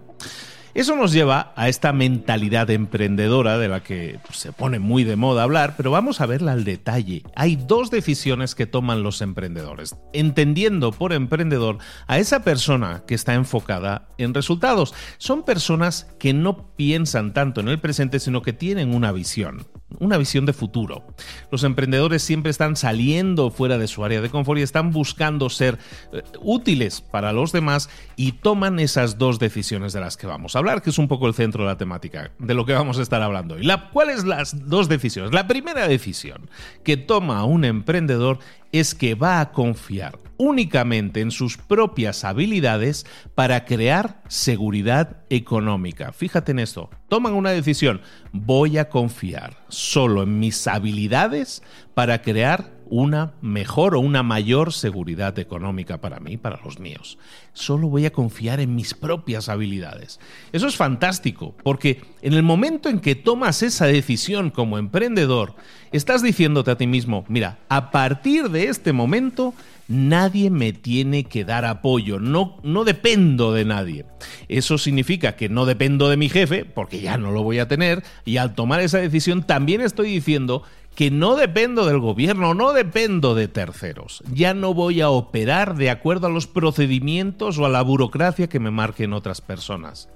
Eso 0.74 0.96
nos 0.96 1.12
lleva 1.12 1.52
a 1.54 1.68
esta 1.68 1.92
mentalidad 1.92 2.70
emprendedora 2.70 3.58
de 3.58 3.68
la 3.68 3.82
que 3.82 4.18
se 4.32 4.52
pone 4.52 4.78
muy 4.78 5.04
de 5.04 5.16
moda 5.16 5.42
hablar, 5.42 5.74
pero 5.76 5.90
vamos 5.90 6.22
a 6.22 6.26
verla 6.26 6.52
al 6.52 6.64
detalle. 6.64 7.22
Hay 7.36 7.56
dos 7.56 7.90
decisiones 7.90 8.54
que 8.54 8.66
toman 8.66 9.02
los 9.02 9.20
emprendedores, 9.20 9.96
entendiendo 10.14 10.90
por 10.92 11.12
emprendedor 11.12 11.76
a 12.06 12.18
esa 12.18 12.42
persona 12.42 13.02
que 13.06 13.14
está 13.14 13.34
enfocada 13.34 14.08
en 14.16 14.32
resultados. 14.32 14.94
Son 15.18 15.44
personas 15.44 16.06
que 16.18 16.32
no 16.32 16.74
piensan 16.74 17.34
tanto 17.34 17.60
en 17.60 17.68
el 17.68 17.78
presente, 17.78 18.18
sino 18.18 18.40
que 18.40 18.54
tienen 18.54 18.94
una 18.94 19.12
visión 19.12 19.66
una 20.00 20.18
visión 20.18 20.46
de 20.46 20.52
futuro. 20.52 21.04
Los 21.50 21.64
emprendedores 21.64 22.22
siempre 22.22 22.50
están 22.50 22.76
saliendo 22.76 23.50
fuera 23.50 23.78
de 23.78 23.88
su 23.88 24.04
área 24.04 24.20
de 24.20 24.30
confort 24.30 24.58
y 24.58 24.62
están 24.62 24.90
buscando 24.90 25.50
ser 25.50 25.78
eh, 26.12 26.22
útiles 26.40 27.00
para 27.00 27.32
los 27.32 27.52
demás 27.52 27.88
y 28.16 28.32
toman 28.32 28.78
esas 28.78 29.18
dos 29.18 29.38
decisiones 29.38 29.92
de 29.92 30.00
las 30.00 30.16
que 30.16 30.26
vamos 30.26 30.54
a 30.54 30.58
hablar, 30.58 30.82
que 30.82 30.90
es 30.90 30.98
un 30.98 31.08
poco 31.08 31.26
el 31.26 31.34
centro 31.34 31.64
de 31.64 31.70
la 31.70 31.76
temática 31.76 32.32
de 32.38 32.54
lo 32.54 32.64
que 32.66 32.72
vamos 32.72 32.98
a 32.98 33.02
estar 33.02 33.22
hablando 33.22 33.54
hoy. 33.54 33.68
¿Cuáles 33.92 34.24
las 34.24 34.68
dos 34.68 34.88
decisiones? 34.88 35.32
La 35.32 35.46
primera 35.46 35.88
decisión 35.88 36.50
que 36.84 36.96
toma 36.96 37.44
un 37.44 37.64
emprendedor 37.64 38.38
es 38.72 38.94
que 38.94 39.14
va 39.14 39.40
a 39.40 39.52
confiar 39.52 40.18
únicamente 40.38 41.20
en 41.20 41.30
sus 41.30 41.56
propias 41.56 42.24
habilidades 42.24 43.06
para 43.34 43.64
crear 43.64 44.22
seguridad 44.28 45.18
económica. 45.30 46.12
Fíjate 46.12 46.50
en 46.50 46.58
esto, 46.58 46.90
toman 47.08 47.34
una 47.34 47.50
decisión, 47.50 48.00
voy 48.32 48.78
a 48.78 48.88
confiar 48.88 49.64
solo 49.68 50.24
en 50.24 50.40
mis 50.40 50.66
habilidades 50.66 51.62
para 51.94 52.22
crear 52.22 52.72
una 52.92 53.32
mejor 53.40 53.94
o 53.94 54.00
una 54.00 54.22
mayor 54.22 54.74
seguridad 54.74 55.38
económica 55.38 56.02
para 56.02 56.20
mí, 56.20 56.36
para 56.36 56.60
los 56.62 56.78
míos. 56.78 57.16
Solo 57.54 57.88
voy 57.88 58.04
a 58.04 58.12
confiar 58.12 58.60
en 58.60 58.74
mis 58.74 58.92
propias 58.92 59.48
habilidades. 59.48 60.20
Eso 60.52 60.66
es 60.66 60.76
fantástico, 60.76 61.54
porque 61.62 62.02
en 62.20 62.34
el 62.34 62.42
momento 62.42 62.90
en 62.90 63.00
que 63.00 63.14
tomas 63.14 63.62
esa 63.62 63.86
decisión 63.86 64.50
como 64.50 64.76
emprendedor, 64.76 65.54
estás 65.90 66.22
diciéndote 66.22 66.70
a 66.70 66.76
ti 66.76 66.86
mismo, 66.86 67.24
mira, 67.28 67.60
a 67.70 67.90
partir 67.92 68.50
de 68.50 68.68
este 68.68 68.92
momento, 68.92 69.54
nadie 69.88 70.50
me 70.50 70.74
tiene 70.74 71.24
que 71.24 71.46
dar 71.46 71.64
apoyo, 71.64 72.20
no, 72.20 72.58
no 72.62 72.84
dependo 72.84 73.54
de 73.54 73.64
nadie. 73.64 74.04
Eso 74.48 74.76
significa 74.76 75.34
que 75.34 75.48
no 75.48 75.64
dependo 75.64 76.10
de 76.10 76.18
mi 76.18 76.28
jefe, 76.28 76.66
porque 76.66 77.00
ya 77.00 77.16
no 77.16 77.32
lo 77.32 77.42
voy 77.42 77.58
a 77.58 77.68
tener, 77.68 78.02
y 78.26 78.36
al 78.36 78.54
tomar 78.54 78.80
esa 78.80 78.98
decisión 78.98 79.44
también 79.44 79.80
estoy 79.80 80.10
diciendo 80.10 80.62
que 80.94 81.10
no 81.10 81.36
dependo 81.36 81.86
del 81.86 81.98
gobierno, 81.98 82.54
no 82.54 82.72
dependo 82.72 83.34
de 83.34 83.48
terceros. 83.48 84.22
Ya 84.32 84.54
no 84.54 84.74
voy 84.74 85.00
a 85.00 85.08
operar 85.08 85.76
de 85.76 85.90
acuerdo 85.90 86.26
a 86.26 86.30
los 86.30 86.46
procedimientos 86.46 87.58
o 87.58 87.66
a 87.66 87.70
la 87.70 87.82
burocracia 87.82 88.48
que 88.48 88.60
me 88.60 88.70
marquen 88.70 89.12
otras 89.12 89.40
personas. 89.40 90.08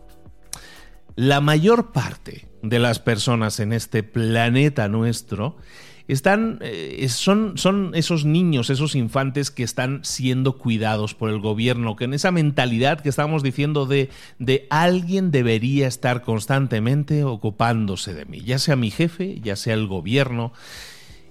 La 1.14 1.40
mayor 1.40 1.92
parte 1.92 2.48
de 2.62 2.78
las 2.78 2.98
personas 2.98 3.58
en 3.60 3.72
este 3.72 4.02
planeta 4.02 4.88
nuestro 4.88 5.56
están, 6.08 6.58
eh, 6.60 7.06
son, 7.08 7.58
son 7.58 7.92
esos 7.94 8.24
niños, 8.24 8.70
esos 8.70 8.94
infantes 8.94 9.50
que 9.50 9.62
están 9.62 10.00
siendo 10.04 10.58
cuidados 10.58 11.14
por 11.14 11.30
el 11.30 11.40
gobierno, 11.40 11.96
que 11.96 12.04
en 12.04 12.14
esa 12.14 12.30
mentalidad 12.30 13.00
que 13.00 13.08
estábamos 13.08 13.42
diciendo 13.42 13.86
de, 13.86 14.10
de 14.38 14.66
alguien 14.70 15.30
debería 15.30 15.88
estar 15.88 16.22
constantemente 16.22 17.24
ocupándose 17.24 18.14
de 18.14 18.24
mí, 18.24 18.40
ya 18.40 18.58
sea 18.58 18.76
mi 18.76 18.90
jefe, 18.90 19.40
ya 19.42 19.56
sea 19.56 19.74
el 19.74 19.86
gobierno. 19.86 20.52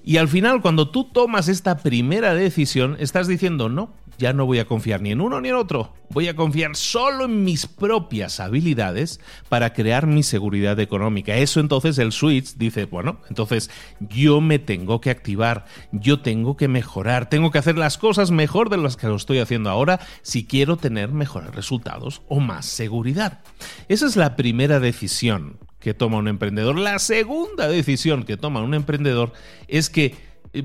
Y 0.04 0.18
al 0.18 0.28
final, 0.28 0.62
cuando 0.62 0.90
tú 0.90 1.06
tomas 1.06 1.48
esta 1.48 1.80
primera 1.80 2.36
decisión, 2.36 2.96
estás 3.00 3.28
diciendo, 3.28 3.70
no, 3.70 3.92
ya 4.18 4.34
no 4.34 4.46
voy 4.46 4.60
a 4.60 4.66
confiar 4.66 5.02
ni 5.02 5.12
en 5.12 5.22
uno 5.22 5.42
ni 5.42 5.50
en 5.50 5.56
otro. 5.56 5.94
Voy 6.10 6.28
a 6.28 6.36
confiar 6.36 6.76
solo 6.76 7.26
en 7.26 7.44
mis 7.44 7.66
propias 7.66 8.40
habilidades 8.40 9.20
para 9.50 9.74
crear 9.74 10.08
mi 10.08 10.24
seguridad 10.24 10.80
económica. 10.80 11.36
Eso 11.36 11.60
entonces 11.60 11.98
el 11.98 12.12
switch 12.12 12.56
dice, 12.56 12.86
bueno, 12.86 13.20
entonces 13.30 13.70
yo 14.00 14.42
me 14.42 14.60
tengo 14.60 15.02
que 15.02 15.10
activar, 15.10 15.66
yo 15.92 16.22
tengo 16.22 16.58
que 16.58 16.68
mejorar, 16.68 17.30
tengo 17.30 17.52
que 17.52 17.58
hacer 17.58 17.78
las 17.78 17.98
cosas 17.98 18.32
mejor 18.32 18.70
de 18.70 18.78
las 18.78 18.98
que 18.98 19.08
lo 19.08 19.16
estoy 19.16 19.40
haciendo 19.40 19.70
ahora 19.70 20.00
si 20.22 20.46
quiero 20.46 20.78
tener 20.78 21.12
mejores 21.12 21.54
resultados 21.54 22.22
o 22.28 22.40
más 22.40 22.66
seguridad. 22.66 23.40
Esa 23.88 24.06
es 24.06 24.16
la 24.16 24.36
primera 24.36 24.80
decisión 24.80 25.58
que 25.80 25.94
toma 25.94 26.18
un 26.18 26.28
emprendedor. 26.28 26.80
La 26.80 26.98
segunda 26.98 27.68
decisión 27.68 28.24
que 28.24 28.38
toma 28.38 28.62
un 28.62 28.74
emprendedor 28.74 29.34
es 29.68 29.92
que 29.92 30.16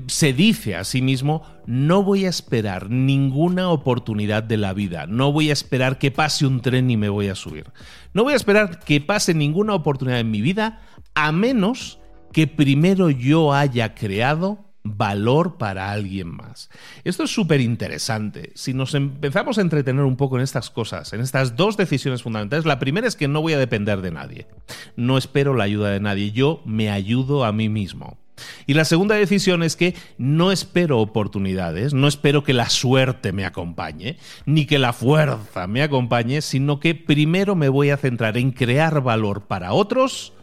se 0.07 0.33
dice 0.33 0.75
a 0.75 0.83
sí 0.83 1.01
mismo, 1.01 1.43
no 1.65 2.03
voy 2.03 2.25
a 2.25 2.29
esperar 2.29 2.89
ninguna 2.89 3.69
oportunidad 3.69 4.43
de 4.43 4.57
la 4.57 4.73
vida, 4.73 5.05
no 5.07 5.31
voy 5.31 5.49
a 5.49 5.53
esperar 5.53 5.97
que 5.97 6.11
pase 6.11 6.45
un 6.45 6.61
tren 6.61 6.89
y 6.89 6.97
me 6.97 7.09
voy 7.09 7.27
a 7.27 7.35
subir, 7.35 7.65
no 8.13 8.23
voy 8.23 8.33
a 8.33 8.37
esperar 8.37 8.79
que 8.79 9.01
pase 9.01 9.33
ninguna 9.33 9.73
oportunidad 9.73 10.19
en 10.19 10.31
mi 10.31 10.41
vida 10.41 10.81
a 11.13 11.31
menos 11.31 11.99
que 12.31 12.47
primero 12.47 13.09
yo 13.09 13.53
haya 13.53 13.93
creado 13.93 14.71
valor 14.83 15.57
para 15.57 15.91
alguien 15.91 16.29
más. 16.29 16.69
Esto 17.03 17.23
es 17.23 17.33
súper 17.33 17.61
interesante. 17.61 18.51
Si 18.55 18.73
nos 18.73 18.95
empezamos 18.95 19.57
a 19.57 19.61
entretener 19.61 20.03
un 20.03 20.17
poco 20.17 20.37
en 20.37 20.43
estas 20.43 20.69
cosas, 20.69 21.13
en 21.13 21.21
estas 21.21 21.55
dos 21.55 21.77
decisiones 21.77 22.23
fundamentales, 22.23 22.65
la 22.65 22.79
primera 22.79 23.07
es 23.07 23.15
que 23.15 23.27
no 23.27 23.41
voy 23.41 23.53
a 23.53 23.59
depender 23.59 24.01
de 24.01 24.11
nadie. 24.11 24.47
No 24.95 25.17
espero 25.17 25.53
la 25.53 25.65
ayuda 25.65 25.91
de 25.91 25.99
nadie. 25.99 26.31
Yo 26.31 26.61
me 26.65 26.89
ayudo 26.89 27.45
a 27.45 27.51
mí 27.51 27.69
mismo. 27.69 28.17
Y 28.65 28.73
la 28.73 28.85
segunda 28.85 29.15
decisión 29.15 29.63
es 29.63 29.75
que 29.75 29.95
no 30.17 30.51
espero 30.51 30.99
oportunidades, 30.99 31.93
no 31.93 32.07
espero 32.07 32.43
que 32.43 32.53
la 32.53 32.69
suerte 32.69 33.31
me 33.31 33.45
acompañe, 33.45 34.17
ni 34.45 34.65
que 34.65 34.79
la 34.79 34.93
fuerza 34.93 35.67
me 35.67 35.83
acompañe, 35.83 36.41
sino 36.41 36.79
que 36.79 36.95
primero 36.95 37.55
me 37.55 37.69
voy 37.69 37.89
a 37.89 37.97
centrar 37.97 38.37
en 38.37 38.51
crear 38.51 39.01
valor 39.01 39.47
para 39.47 39.73
otros 39.73 40.33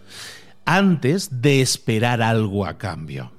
antes 0.64 1.40
de 1.40 1.61
esperar 1.62 2.23
algo 2.23 2.66
a 2.66 2.78
cambio. 2.78 3.33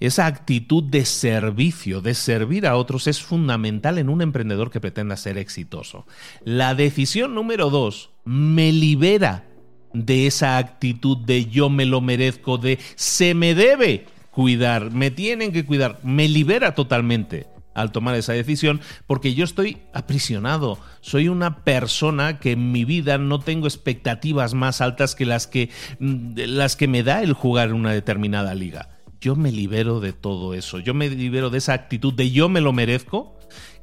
Esa 0.00 0.26
actitud 0.26 0.84
de 0.84 1.04
servicio, 1.04 2.00
de 2.00 2.14
servir 2.14 2.66
a 2.66 2.76
otros, 2.76 3.06
es 3.06 3.20
fundamental 3.20 3.98
en 3.98 4.08
un 4.08 4.22
emprendedor 4.22 4.70
que 4.70 4.80
pretenda 4.80 5.16
ser 5.16 5.38
exitoso. 5.38 6.06
La 6.44 6.74
decisión 6.74 7.34
número 7.34 7.68
dos 7.68 8.10
me 8.24 8.72
libera 8.72 9.47
de 9.92 10.26
esa 10.26 10.58
actitud 10.58 11.18
de 11.18 11.46
yo 11.46 11.70
me 11.70 11.86
lo 11.86 12.00
merezco, 12.00 12.58
de 12.58 12.78
se 12.94 13.34
me 13.34 13.54
debe 13.54 14.06
cuidar, 14.30 14.92
me 14.92 15.10
tienen 15.10 15.52
que 15.52 15.64
cuidar, 15.64 15.98
me 16.02 16.28
libera 16.28 16.74
totalmente 16.74 17.46
al 17.74 17.92
tomar 17.92 18.14
esa 18.16 18.32
decisión 18.32 18.80
porque 19.06 19.34
yo 19.34 19.44
estoy 19.44 19.78
aprisionado. 19.92 20.78
Soy 21.00 21.28
una 21.28 21.64
persona 21.64 22.38
que 22.38 22.52
en 22.52 22.72
mi 22.72 22.84
vida 22.84 23.18
no 23.18 23.40
tengo 23.40 23.66
expectativas 23.66 24.54
más 24.54 24.80
altas 24.80 25.14
que 25.14 25.26
las 25.26 25.46
que, 25.46 25.70
mm, 25.98 26.34
las 26.46 26.76
que 26.76 26.88
me 26.88 27.02
da 27.02 27.22
el 27.22 27.32
jugar 27.32 27.68
en 27.68 27.76
una 27.76 27.92
determinada 27.92 28.54
liga. 28.54 28.90
Yo 29.20 29.36
me 29.36 29.52
libero 29.52 30.00
de 30.00 30.12
todo 30.12 30.54
eso. 30.54 30.78
Yo 30.78 30.94
me 30.94 31.08
libero 31.08 31.50
de 31.50 31.58
esa 31.58 31.72
actitud 31.72 32.14
de 32.14 32.30
yo 32.30 32.48
me 32.48 32.60
lo 32.60 32.72
merezco 32.72 33.38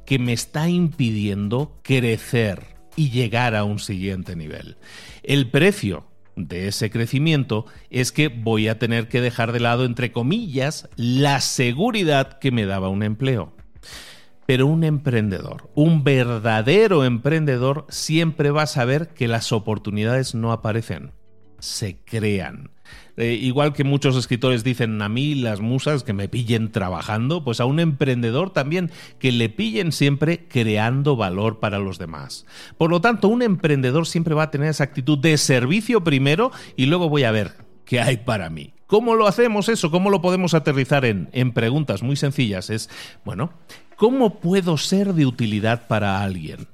que 0.06 0.18
me 0.18 0.32
está 0.32 0.68
impidiendo 0.68 1.80
crecer 1.82 2.76
y 2.96 3.10
llegar 3.10 3.54
a 3.54 3.64
un 3.64 3.78
siguiente 3.78 4.36
nivel. 4.36 4.76
El 5.26 5.50
precio 5.50 6.06
de 6.36 6.68
ese 6.68 6.88
crecimiento 6.88 7.66
es 7.90 8.12
que 8.12 8.28
voy 8.28 8.68
a 8.68 8.78
tener 8.78 9.08
que 9.08 9.20
dejar 9.20 9.50
de 9.50 9.58
lado, 9.58 9.84
entre 9.84 10.12
comillas, 10.12 10.88
la 10.94 11.40
seguridad 11.40 12.38
que 12.38 12.52
me 12.52 12.64
daba 12.64 12.90
un 12.90 13.02
empleo. 13.02 13.52
Pero 14.46 14.68
un 14.68 14.84
emprendedor, 14.84 15.68
un 15.74 16.04
verdadero 16.04 17.04
emprendedor, 17.04 17.86
siempre 17.88 18.52
va 18.52 18.62
a 18.62 18.68
saber 18.68 19.08
que 19.08 19.26
las 19.26 19.50
oportunidades 19.50 20.36
no 20.36 20.52
aparecen, 20.52 21.10
se 21.58 21.98
crean. 22.04 22.70
Eh, 23.16 23.38
igual 23.40 23.72
que 23.72 23.84
muchos 23.84 24.16
escritores 24.16 24.62
dicen 24.62 25.00
a 25.00 25.08
mí 25.08 25.34
las 25.34 25.60
musas 25.60 26.02
que 26.02 26.12
me 26.12 26.28
pillen 26.28 26.70
trabajando, 26.70 27.44
pues 27.44 27.60
a 27.60 27.64
un 27.64 27.80
emprendedor 27.80 28.50
también 28.50 28.90
que 29.18 29.32
le 29.32 29.48
pillen 29.48 29.92
siempre 29.92 30.46
creando 30.48 31.16
valor 31.16 31.58
para 31.58 31.78
los 31.78 31.98
demás. 31.98 32.44
Por 32.76 32.90
lo 32.90 33.00
tanto, 33.00 33.28
un 33.28 33.42
emprendedor 33.42 34.06
siempre 34.06 34.34
va 34.34 34.44
a 34.44 34.50
tener 34.50 34.68
esa 34.68 34.84
actitud 34.84 35.18
de 35.18 35.38
servicio 35.38 36.04
primero 36.04 36.52
y 36.76 36.86
luego 36.86 37.08
voy 37.08 37.24
a 37.24 37.30
ver 37.30 37.52
qué 37.84 38.00
hay 38.00 38.18
para 38.18 38.50
mí. 38.50 38.72
¿Cómo 38.86 39.14
lo 39.14 39.26
hacemos 39.26 39.68
eso? 39.68 39.90
¿Cómo 39.90 40.10
lo 40.10 40.20
podemos 40.20 40.54
aterrizar 40.54 41.04
en, 41.04 41.28
en 41.32 41.52
preguntas 41.52 42.02
muy 42.02 42.14
sencillas? 42.14 42.70
Es, 42.70 42.88
bueno, 43.24 43.50
¿Cómo 43.96 44.40
puedo 44.40 44.76
ser 44.76 45.14
de 45.14 45.24
utilidad 45.24 45.88
para 45.88 46.20
alguien? 46.20 46.68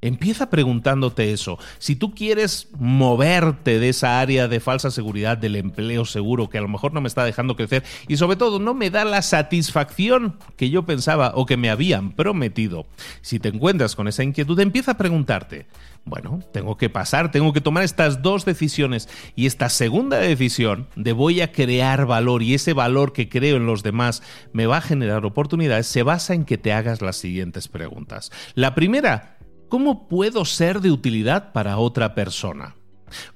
Empieza 0.00 0.48
preguntándote 0.48 1.32
eso. 1.32 1.58
Si 1.78 1.96
tú 1.96 2.14
quieres 2.14 2.68
moverte 2.78 3.80
de 3.80 3.88
esa 3.88 4.20
área 4.20 4.46
de 4.46 4.60
falsa 4.60 4.92
seguridad 4.92 5.36
del 5.36 5.56
empleo 5.56 6.04
seguro 6.04 6.48
que 6.48 6.58
a 6.58 6.60
lo 6.60 6.68
mejor 6.68 6.94
no 6.94 7.00
me 7.00 7.08
está 7.08 7.24
dejando 7.24 7.56
crecer 7.56 7.82
y 8.06 8.16
sobre 8.16 8.36
todo 8.36 8.60
no 8.60 8.74
me 8.74 8.90
da 8.90 9.04
la 9.04 9.22
satisfacción 9.22 10.36
que 10.56 10.70
yo 10.70 10.86
pensaba 10.86 11.32
o 11.34 11.46
que 11.46 11.56
me 11.56 11.68
habían 11.68 12.12
prometido, 12.12 12.86
si 13.22 13.40
te 13.40 13.48
encuentras 13.48 13.96
con 13.96 14.06
esa 14.06 14.22
inquietud, 14.22 14.60
empieza 14.60 14.92
a 14.92 14.98
preguntarte, 14.98 15.66
bueno, 16.04 16.40
tengo 16.52 16.76
que 16.76 16.90
pasar, 16.90 17.30
tengo 17.30 17.52
que 17.52 17.60
tomar 17.60 17.82
estas 17.82 18.22
dos 18.22 18.44
decisiones 18.44 19.08
y 19.34 19.46
esta 19.46 19.68
segunda 19.68 20.18
decisión 20.18 20.86
de 20.96 21.12
voy 21.12 21.40
a 21.40 21.52
crear 21.52 22.06
valor 22.06 22.42
y 22.42 22.54
ese 22.54 22.72
valor 22.72 23.12
que 23.12 23.28
creo 23.28 23.56
en 23.56 23.66
los 23.66 23.82
demás 23.82 24.22
me 24.52 24.66
va 24.66 24.78
a 24.78 24.82
generar 24.82 25.26
oportunidades 25.26 25.86
se 25.86 26.04
basa 26.04 26.34
en 26.34 26.44
que 26.44 26.56
te 26.56 26.72
hagas 26.72 27.02
las 27.02 27.16
siguientes 27.16 27.68
preguntas. 27.68 28.30
La 28.54 28.74
primera, 28.74 29.37
¿Cómo 29.68 30.08
puedo 30.08 30.46
ser 30.46 30.80
de 30.80 30.90
utilidad 30.90 31.52
para 31.52 31.76
otra 31.76 32.14
persona? 32.14 32.74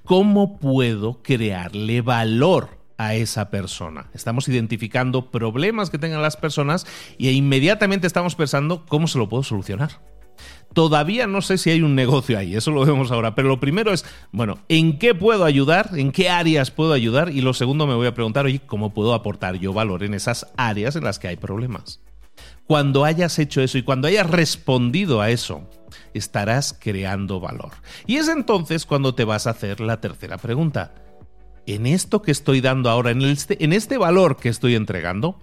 ¿Cómo 0.04 0.58
puedo 0.58 1.22
crearle 1.22 2.00
valor 2.00 2.78
a 2.96 3.14
esa 3.14 3.50
persona? 3.50 4.06
Estamos 4.14 4.48
identificando 4.48 5.30
problemas 5.30 5.90
que 5.90 5.98
tengan 5.98 6.22
las 6.22 6.38
personas 6.38 6.86
y 7.18 7.28
inmediatamente 7.28 8.06
estamos 8.06 8.34
pensando 8.34 8.86
cómo 8.86 9.08
se 9.08 9.18
lo 9.18 9.28
puedo 9.28 9.42
solucionar. 9.42 10.00
Todavía 10.72 11.26
no 11.26 11.42
sé 11.42 11.58
si 11.58 11.68
hay 11.68 11.82
un 11.82 11.94
negocio 11.94 12.38
ahí, 12.38 12.56
eso 12.56 12.70
lo 12.70 12.86
vemos 12.86 13.10
ahora, 13.10 13.34
pero 13.34 13.48
lo 13.48 13.60
primero 13.60 13.92
es, 13.92 14.06
bueno, 14.30 14.58
¿en 14.68 14.98
qué 14.98 15.14
puedo 15.14 15.44
ayudar? 15.44 15.90
¿En 15.92 16.12
qué 16.12 16.30
áreas 16.30 16.70
puedo 16.70 16.94
ayudar? 16.94 17.28
Y 17.28 17.42
lo 17.42 17.52
segundo 17.52 17.86
me 17.86 17.94
voy 17.94 18.06
a 18.06 18.14
preguntar, 18.14 18.46
oye, 18.46 18.60
¿cómo 18.60 18.94
puedo 18.94 19.12
aportar 19.12 19.56
yo 19.56 19.74
valor 19.74 20.02
en 20.02 20.14
esas 20.14 20.50
áreas 20.56 20.96
en 20.96 21.04
las 21.04 21.18
que 21.18 21.28
hay 21.28 21.36
problemas? 21.36 22.00
Cuando 22.66 23.04
hayas 23.04 23.38
hecho 23.38 23.61
eso 23.61 23.78
y 23.78 23.83
cuando 23.83 24.09
hayas 24.09 24.31
respondido 24.31 25.21
a 25.21 25.31
eso, 25.31 25.69
estarás 26.14 26.76
creando 26.78 27.40
valor. 27.40 27.73
Y 28.07 28.16
es 28.16 28.28
entonces 28.28 28.87
cuando 28.87 29.14
te 29.14 29.25
vas 29.25 29.47
a 29.47 29.50
hacer 29.50 29.81
la 29.81 30.00
tercera 30.00 30.38
pregunta. 30.38 30.95
¿En 31.66 31.87
esto 31.87 32.23
que 32.23 32.33
estoy 32.33 32.61
dando 32.61 32.90
ahora, 32.90 33.11
en 33.11 33.23
este, 33.23 33.57
este 33.75 33.97
valor 33.97 34.37
que 34.37 34.49
estoy 34.49 34.75
entregando, 34.75 35.38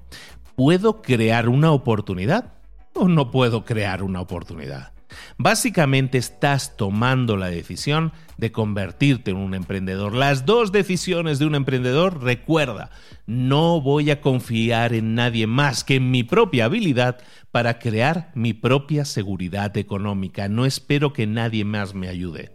puedo 0.56 1.02
crear 1.02 1.48
una 1.48 1.72
oportunidad 1.72 2.54
o 2.94 3.08
no 3.08 3.32
puedo 3.32 3.64
crear 3.64 4.04
una 4.04 4.20
oportunidad? 4.20 4.92
Básicamente 5.38 6.18
estás 6.18 6.78
tomando 6.78 7.38
la 7.38 7.50
decisión 7.50 8.12
de 8.38 8.52
convertirte 8.52 9.32
en 9.32 9.38
un 9.38 9.54
emprendedor. 9.54 10.14
Las 10.14 10.46
dos 10.46 10.72
decisiones 10.72 11.40
de 11.40 11.46
un 11.46 11.56
emprendedor, 11.56 12.24
recuerda, 12.24 12.90
no 13.26 13.82
voy 13.82 14.12
a 14.12 14.22
confiar 14.22 14.94
en 14.94 15.16
nadie 15.16 15.48
más 15.48 15.84
que 15.84 15.96
en 15.96 16.12
mi 16.12 16.24
propia 16.24 16.66
habilidad 16.66 17.18
para 17.52 17.80
crear 17.80 18.32
mi 18.36 18.54
propia 18.54 19.06
seguridad 19.06 19.76
económica. 19.78 20.48
No 20.50 20.66
espero 20.66 21.14
que 21.14 21.28
nadie 21.28 21.66
más 21.66 21.94
me 21.94 22.08
ayude. 22.08 22.52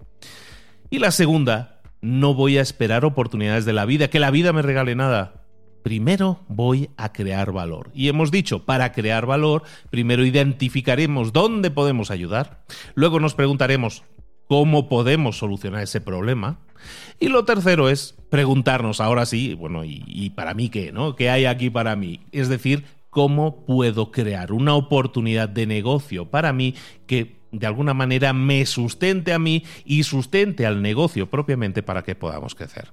Y 0.90 0.98
la 0.98 1.10
segunda, 1.10 1.82
no 2.00 2.34
voy 2.34 2.58
a 2.58 2.62
esperar 2.62 3.04
oportunidades 3.04 3.64
de 3.64 3.72
la 3.72 3.84
vida, 3.84 4.08
que 4.08 4.20
la 4.20 4.30
vida 4.30 4.52
me 4.52 4.62
regale 4.62 4.94
nada 4.94 5.43
primero 5.84 6.40
voy 6.48 6.88
a 6.96 7.12
crear 7.12 7.52
valor. 7.52 7.90
Y 7.94 8.08
hemos 8.08 8.30
dicho, 8.32 8.64
para 8.64 8.90
crear 8.92 9.26
valor, 9.26 9.62
primero 9.90 10.24
identificaremos 10.24 11.32
dónde 11.32 11.70
podemos 11.70 12.10
ayudar, 12.10 12.64
luego 12.94 13.20
nos 13.20 13.34
preguntaremos 13.34 14.02
cómo 14.48 14.88
podemos 14.88 15.36
solucionar 15.36 15.82
ese 15.82 16.00
problema. 16.00 16.58
Y 17.20 17.28
lo 17.28 17.44
tercero 17.44 17.90
es 17.90 18.16
preguntarnos, 18.30 19.00
ahora 19.00 19.26
sí, 19.26 19.52
bueno, 19.54 19.82
¿y, 19.84 20.30
para 20.30 20.54
mí 20.54 20.70
qué? 20.70 20.90
¿no? 20.90 21.14
¿Qué 21.16 21.28
hay 21.28 21.44
aquí 21.44 21.68
para 21.68 21.94
mí? 21.96 22.20
Es 22.32 22.48
decir, 22.48 22.84
¿cómo 23.10 23.66
puedo 23.66 24.10
crear 24.10 24.52
una 24.52 24.74
oportunidad 24.74 25.50
de 25.50 25.66
negocio 25.66 26.30
para 26.30 26.54
mí 26.54 26.74
que 27.06 27.36
de 27.52 27.66
alguna 27.66 27.92
manera 27.92 28.32
me 28.32 28.64
sustente 28.64 29.34
a 29.34 29.38
mí 29.38 29.64
y 29.84 30.02
sustente 30.04 30.64
al 30.64 30.80
negocio 30.80 31.28
propiamente 31.28 31.82
para 31.82 32.02
que 32.02 32.14
podamos 32.14 32.54
crecer? 32.54 32.90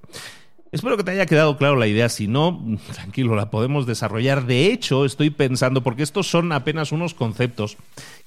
Espero 0.72 0.96
que 0.96 1.04
te 1.04 1.12
haya 1.12 1.26
quedado 1.26 1.58
claro 1.58 1.76
la 1.76 1.88
idea. 1.88 2.08
Si 2.08 2.28
no, 2.28 2.66
tranquilo, 2.94 3.36
la 3.36 3.52
podemos 3.52 3.86
desarrollar. 3.86 4.46
De 4.46 4.68
hecho, 4.68 5.04
estoy 5.04 5.30
pensando, 5.30 5.84
porque 5.84 6.04
estos 6.04 6.30
son 6.30 6.54
apenas 6.54 6.94
unos 6.94 7.14
conceptos 7.14 7.76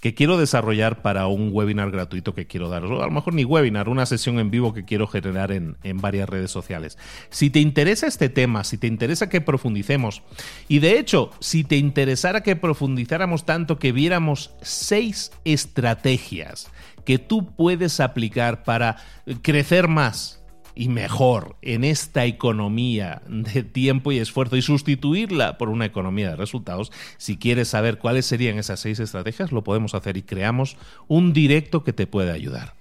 que 0.01 0.13
quiero 0.13 0.37
desarrollar 0.37 1.01
para 1.01 1.27
un 1.27 1.49
webinar 1.51 1.91
gratuito 1.91 2.35
que 2.35 2.47
quiero 2.47 2.69
daros. 2.69 2.91
O 2.91 3.03
a 3.03 3.07
lo 3.07 3.13
mejor 3.13 3.33
ni 3.33 3.47
webinar, 3.47 3.89
una 3.89 4.05
sesión 4.05 4.39
en 4.39 4.51
vivo 4.51 4.75
que 4.75 4.85
quiero 4.85 5.07
generar 5.07 5.53
en, 5.53 5.79
en 5.83 6.03
varias 6.03 6.29
redes 6.29 6.51
sociales. 6.51 6.99
Si 7.31 7.49
te 7.49 7.61
interesa 7.61 8.07
este 8.07 8.29
tema, 8.29 8.63
si 8.65 8.77
te 8.77 8.89
interesa 8.89 9.31
que 9.31 9.41
profundicemos, 9.41 10.23
y 10.69 10.81
de 10.81 10.99
hecho, 10.99 11.31
si 11.41 11.65
te 11.65 11.77
interesara 11.77 12.43
que 12.43 12.57
profundizáramos 12.57 13.47
tanto 13.47 13.79
que 13.79 13.93
viéramos 13.93 14.51
seis 14.61 15.33
estrategias 15.47 16.71
que 17.07 17.19
tú 17.19 17.55
puedes 17.55 18.01
aplicar 18.01 18.65
para 18.65 18.97
crecer 19.43 19.89
más 19.89 20.44
y 20.75 20.89
mejor 20.89 21.57
en 21.63 21.85
esta 21.85 22.25
economía 22.25 23.23
de 23.29 23.63
tiempo 23.63 24.13
y 24.13 24.19
esfuerzo 24.19 24.57
y 24.57 24.63
sustituirla 24.63 25.59
por 25.59 25.69
una 25.69 25.87
economía 25.87 26.31
de 26.31 26.37
resultados, 26.37 26.93
si 27.17 27.37
quieres 27.37 27.69
saber 27.69 27.99
cuáles 27.99 28.27
serían 28.27 28.59
esas 28.59 28.81
seis 28.81 28.99
estrategias, 29.01 29.53
lo 29.53 29.65
podemos 29.65 29.95
hacer 29.95 30.17
y 30.17 30.23
creamos 30.23 30.77
un 31.09 31.33
directo 31.33 31.85
que 31.85 31.93
te 31.93 32.07
puede 32.07 32.33
ayudar. 32.33 32.75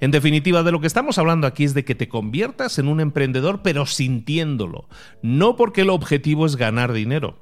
En 0.00 0.10
definitiva, 0.10 0.62
de 0.62 0.72
lo 0.72 0.80
que 0.80 0.86
estamos 0.86 1.18
hablando 1.18 1.46
aquí 1.46 1.64
es 1.64 1.72
de 1.72 1.84
que 1.84 1.94
te 1.94 2.08
conviertas 2.08 2.78
en 2.78 2.88
un 2.88 3.00
emprendedor 3.00 3.62
pero 3.62 3.86
sintiéndolo, 3.86 4.88
no 5.22 5.56
porque 5.56 5.82
el 5.82 5.90
objetivo 5.90 6.46
es 6.46 6.56
ganar 6.56 6.92
dinero, 6.92 7.38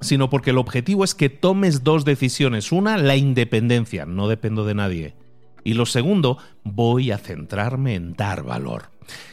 sino 0.00 0.30
porque 0.30 0.50
el 0.50 0.58
objetivo 0.58 1.04
es 1.04 1.14
que 1.14 1.28
tomes 1.28 1.84
dos 1.84 2.04
decisiones. 2.04 2.72
Una, 2.72 2.96
la 2.96 3.16
independencia, 3.16 4.06
no 4.06 4.28
dependo 4.28 4.64
de 4.64 4.74
nadie. 4.74 5.14
Y 5.64 5.74
lo 5.74 5.86
segundo, 5.86 6.38
voy 6.64 7.10
a 7.10 7.18
centrarme 7.18 7.94
en 7.94 8.14
dar 8.14 8.42
valor. 8.42 8.90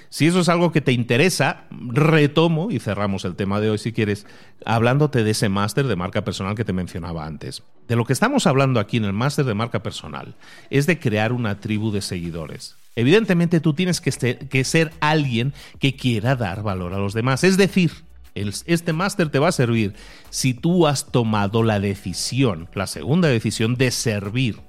Si 0.10 0.26
eso 0.26 0.40
es 0.40 0.50
algo 0.50 0.72
que 0.72 0.82
te 0.82 0.94
interesa, 0.94 1.66
retomo 1.70 2.72
y 2.72 2.80
cerramos 2.80 3.26
el 3.26 3.36
tema 3.36 3.60
de 3.60 3.70
hoy 3.70 3.78
si 3.78 3.92
quieres, 3.92 4.26
hablándote 4.66 5.24
de 5.24 5.32
ese 5.32 5.50
máster 5.50 5.86
de 5.88 5.96
marca 5.96 6.24
personal 6.24 6.56
que 6.56 6.63
te 6.63 6.74
mencionaba 6.74 7.26
antes. 7.26 7.63
De 7.88 7.96
lo 7.96 8.06
que 8.06 8.13
estamos 8.13 8.48
hablando 8.48 8.80
aquí 8.80 8.98
en 8.98 9.06
el 9.06 9.13
máster 9.13 9.46
de 9.46 9.54
marca 9.54 9.84
personal 9.84 10.36
es 10.70 10.88
de 10.88 11.00
crear 11.00 11.34
una 11.34 11.60
tribu 11.60 11.92
de 11.92 12.02
seguidores. 12.02 12.76
Evidentemente 12.96 13.60
tú 13.60 13.74
tienes 13.74 14.02
que 14.02 14.12
ser, 14.12 14.48
que 14.50 14.63
ser 14.63 14.92
alguien 15.02 15.54
que 15.80 15.96
quiera 15.96 16.36
dar 16.36 16.63
valor 16.63 16.94
a 16.94 17.00
los 17.00 17.13
demás. 17.13 17.44
Es 17.44 17.58
decir, 17.58 17.92
este 18.34 18.94
máster 18.94 19.30
te 19.30 19.40
va 19.40 19.50
a 19.50 19.52
servir 19.52 19.94
si 20.30 20.54
tú 20.54 20.88
has 20.88 21.12
tomado 21.12 21.63
la 21.63 21.80
decisión, 21.80 22.70
la 22.74 22.88
segunda 22.88 23.28
decisión 23.28 23.76
de 23.76 23.92
servir 23.92 24.67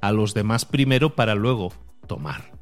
a 0.00 0.12
los 0.12 0.34
demás 0.34 0.64
primero 0.64 1.14
para 1.14 1.34
luego 1.34 1.72
tomar. 2.06 2.52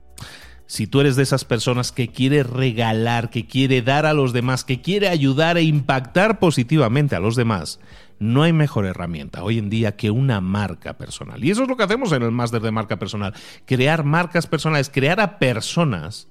Si 0.67 0.87
tú 0.87 1.01
eres 1.01 1.17
de 1.17 1.23
esas 1.23 1.45
personas 1.45 1.93
que 1.93 2.09
quiere 2.09 2.43
regalar, 2.43 3.31
que 3.31 3.47
quiere 3.47 3.83
dar 3.83 4.07
a 4.07 4.15
los 4.15 4.33
demás, 4.33 4.65
que 4.65 4.81
quiere 4.81 5.09
ayudar 5.09 5.59
e 5.59 5.63
impactar 5.63 6.39
positivamente 6.39 7.15
a 7.15 7.21
los 7.21 7.37
demás, 7.37 7.81
no 8.19 8.43
hay 8.43 8.53
mejor 8.53 8.87
herramienta 8.87 9.45
hoy 9.45 9.59
en 9.59 9.69
día 9.69 9.97
que 9.97 10.11
una 10.11 10.41
marca 10.41 10.97
personal. 10.97 11.45
Y 11.45 11.51
eso 11.51 11.63
es 11.63 11.69
lo 11.69 11.77
que 11.77 11.83
hacemos 11.83 12.13
en 12.13 12.23
el 12.23 12.31
máster 12.31 12.63
de 12.63 12.71
marca 12.71 12.99
personal. 12.99 13.35
Crear 13.67 14.05
marcas 14.05 14.47
personales, 14.47 14.89
crear 14.89 15.21
a 15.21 15.39
personas 15.39 16.29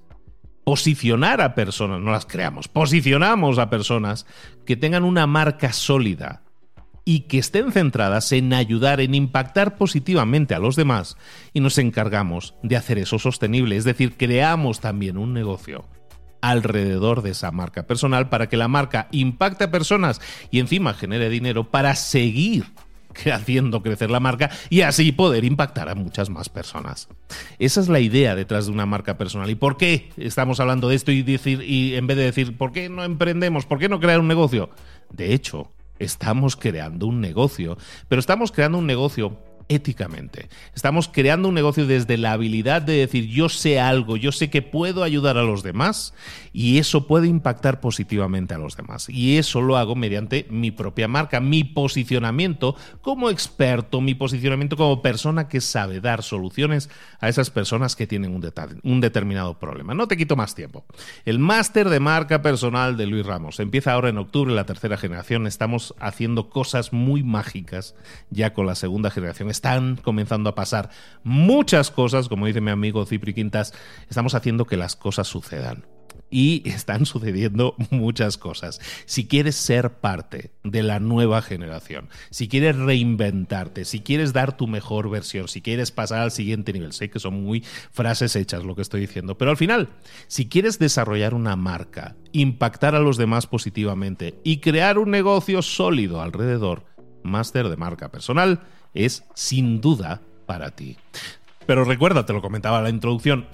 posicionar 0.63 1.41
a 1.41 1.55
personas, 1.55 1.99
no 1.99 2.11
las 2.11 2.25
creamos, 2.25 2.67
posicionamos 2.67 3.59
a 3.59 3.69
personas 3.69 4.25
que 4.65 4.77
tengan 4.77 5.03
una 5.03 5.27
marca 5.27 5.73
sólida 5.73 6.42
y 7.05 7.21
que 7.21 7.39
estén 7.39 7.71
centradas 7.71 8.31
en 8.31 8.53
ayudar, 8.53 9.01
en 9.01 9.15
impactar 9.15 9.75
positivamente 9.75 10.55
a 10.55 10.59
los 10.59 10.75
demás 10.75 11.17
y 11.53 11.59
nos 11.59 11.77
encargamos 11.77 12.55
de 12.63 12.77
hacer 12.77 12.97
eso 12.97 13.19
sostenible, 13.19 13.75
es 13.75 13.83
decir, 13.83 14.15
creamos 14.17 14.79
también 14.79 15.17
un 15.17 15.33
negocio 15.33 15.85
alrededor 16.41 17.21
de 17.21 17.31
esa 17.31 17.51
marca 17.51 17.83
personal 17.83 18.27
para 18.29 18.49
que 18.49 18.57
la 18.57 18.67
marca 18.67 19.07
impacte 19.11 19.63
a 19.63 19.71
personas 19.71 20.19
y 20.51 20.59
encima 20.59 20.93
genere 20.93 21.29
dinero 21.29 21.71
para 21.71 21.95
seguir 21.95 22.65
haciendo 23.31 23.81
crecer 23.81 24.11
la 24.11 24.19
marca 24.19 24.49
y 24.69 24.81
así 24.81 25.11
poder 25.11 25.45
impactar 25.45 25.89
a 25.89 25.95
muchas 25.95 26.29
más 26.29 26.49
personas. 26.49 27.07
Esa 27.59 27.81
es 27.81 27.87
la 27.87 27.99
idea 27.99 28.35
detrás 28.35 28.65
de 28.65 28.71
una 28.71 28.85
marca 28.85 29.17
personal. 29.17 29.49
¿Y 29.49 29.55
por 29.55 29.77
qué 29.77 30.11
estamos 30.17 30.59
hablando 30.59 30.89
de 30.89 30.95
esto 30.95 31.11
y 31.11 31.21
decir 31.23 31.61
y 31.61 31.95
en 31.95 32.07
vez 32.07 32.17
de 32.17 32.23
decir 32.23 32.57
por 32.57 32.71
qué 32.71 32.89
no 32.89 33.03
emprendemos, 33.03 33.65
por 33.65 33.79
qué 33.79 33.89
no 33.89 33.99
crear 33.99 34.19
un 34.19 34.27
negocio? 34.27 34.69
De 35.11 35.33
hecho, 35.33 35.71
estamos 35.99 36.55
creando 36.55 37.07
un 37.07 37.21
negocio, 37.21 37.77
pero 38.07 38.19
estamos 38.19 38.51
creando 38.51 38.77
un 38.77 38.87
negocio 38.87 39.37
éticamente. 39.69 40.49
Estamos 40.75 41.07
creando 41.07 41.49
un 41.49 41.55
negocio 41.55 41.85
desde 41.85 42.17
la 42.17 42.33
habilidad 42.33 42.81
de 42.81 42.93
decir 42.93 43.27
yo 43.27 43.49
sé 43.49 43.79
algo, 43.79 44.17
yo 44.17 44.31
sé 44.31 44.49
que 44.49 44.61
puedo 44.61 45.03
ayudar 45.03 45.37
a 45.37 45.43
los 45.43 45.63
demás 45.63 46.13
y 46.53 46.77
eso 46.77 47.07
puede 47.07 47.27
impactar 47.27 47.79
positivamente 47.79 48.53
a 48.53 48.57
los 48.59 48.77
demás. 48.77 49.09
Y 49.09 49.37
eso 49.37 49.61
lo 49.61 49.77
hago 49.77 49.95
mediante 49.95 50.45
mi 50.49 50.71
propia 50.71 51.07
marca, 51.07 51.39
mi 51.39 51.63
posicionamiento 51.63 52.75
como 53.01 53.29
experto, 53.29 54.01
mi 54.01 54.13
posicionamiento 54.13 54.77
como 54.77 55.01
persona 55.01 55.47
que 55.47 55.61
sabe 55.61 55.99
dar 55.99 56.23
soluciones 56.23 56.89
a 57.19 57.29
esas 57.29 57.49
personas 57.49 57.95
que 57.95 58.07
tienen 58.07 58.33
un, 58.83 59.01
determinado 59.01 59.59
problema. 59.59 59.93
No 59.93 60.07
te 60.07 60.17
quito 60.17 60.35
más 60.35 60.55
tiempo. 60.55 60.85
El 61.25 61.39
máster 61.39 61.89
de 61.89 61.99
marca 61.99 62.41
personal 62.41 62.97
de 62.97 63.07
Luis 63.07 63.25
Ramos 63.25 63.59
empieza 63.59 63.93
ahora 63.93 64.09
en 64.09 64.17
octubre, 64.17 64.53
la 64.53 64.65
tercera 64.65 64.97
generación. 64.97 65.47
Estamos 65.47 65.95
haciendo 65.99 66.49
cosas 66.49 66.93
muy 66.93 67.23
mágicas 67.23 67.95
ya 68.29 68.53
con 68.53 68.67
la 68.67 68.75
segunda 68.75 69.09
generación 69.09 69.49
están 69.53 69.95
comenzando 69.95 70.49
a 70.49 70.55
pasar 70.55 70.89
muchas 71.23 71.91
cosas, 71.91 72.27
como 72.27 72.47
dice 72.47 72.59
mi 72.59 72.71
amigo 72.71 73.05
Cipri 73.05 73.33
Quintas, 73.33 73.73
estamos 74.09 74.35
haciendo 74.35 74.65
que 74.65 74.77
las 74.77 74.95
cosas 74.97 75.27
sucedan. 75.27 75.85
Y 76.29 76.67
están 76.67 77.05
sucediendo 77.05 77.75
muchas 77.91 78.39
cosas. 78.39 78.79
Si 79.05 79.27
quieres 79.27 79.55
ser 79.55 79.99
parte 79.99 80.51
de 80.63 80.81
la 80.81 80.99
nueva 80.99 81.43
generación, 81.43 82.09
si 82.31 82.47
quieres 82.47 82.75
reinventarte, 82.75 83.85
si 83.85 83.99
quieres 83.99 84.33
dar 84.33 84.57
tu 84.57 84.65
mejor 84.65 85.11
versión, 85.11 85.47
si 85.47 85.61
quieres 85.61 85.91
pasar 85.91 86.21
al 86.21 86.31
siguiente 86.31 86.73
nivel, 86.73 86.91
sé 86.91 87.11
que 87.11 87.19
son 87.19 87.43
muy 87.43 87.63
frases 87.91 88.35
hechas 88.35 88.63
lo 88.63 88.75
que 88.75 88.81
estoy 88.81 89.01
diciendo, 89.01 89.37
pero 89.37 89.51
al 89.51 89.57
final, 89.57 89.89
si 90.27 90.49
quieres 90.49 90.79
desarrollar 90.79 91.35
una 91.35 91.55
marca, 91.55 92.15
impactar 92.31 92.95
a 92.95 92.99
los 92.99 93.17
demás 93.17 93.45
positivamente 93.45 94.39
y 94.43 94.57
crear 94.57 94.97
un 94.97 95.11
negocio 95.11 95.61
sólido 95.61 96.19
alrededor, 96.19 96.85
máster 97.21 97.69
de 97.69 97.77
marca 97.77 98.09
personal, 98.09 98.61
es 98.93 99.23
sin 99.33 99.81
duda 99.81 100.21
para 100.45 100.71
ti. 100.71 100.97
Pero 101.65 101.85
recuerda, 101.85 102.25
te 102.25 102.33
lo 102.33 102.41
comentaba 102.41 102.79
en 102.79 102.83
la 102.83 102.89
introducción, 102.89 103.47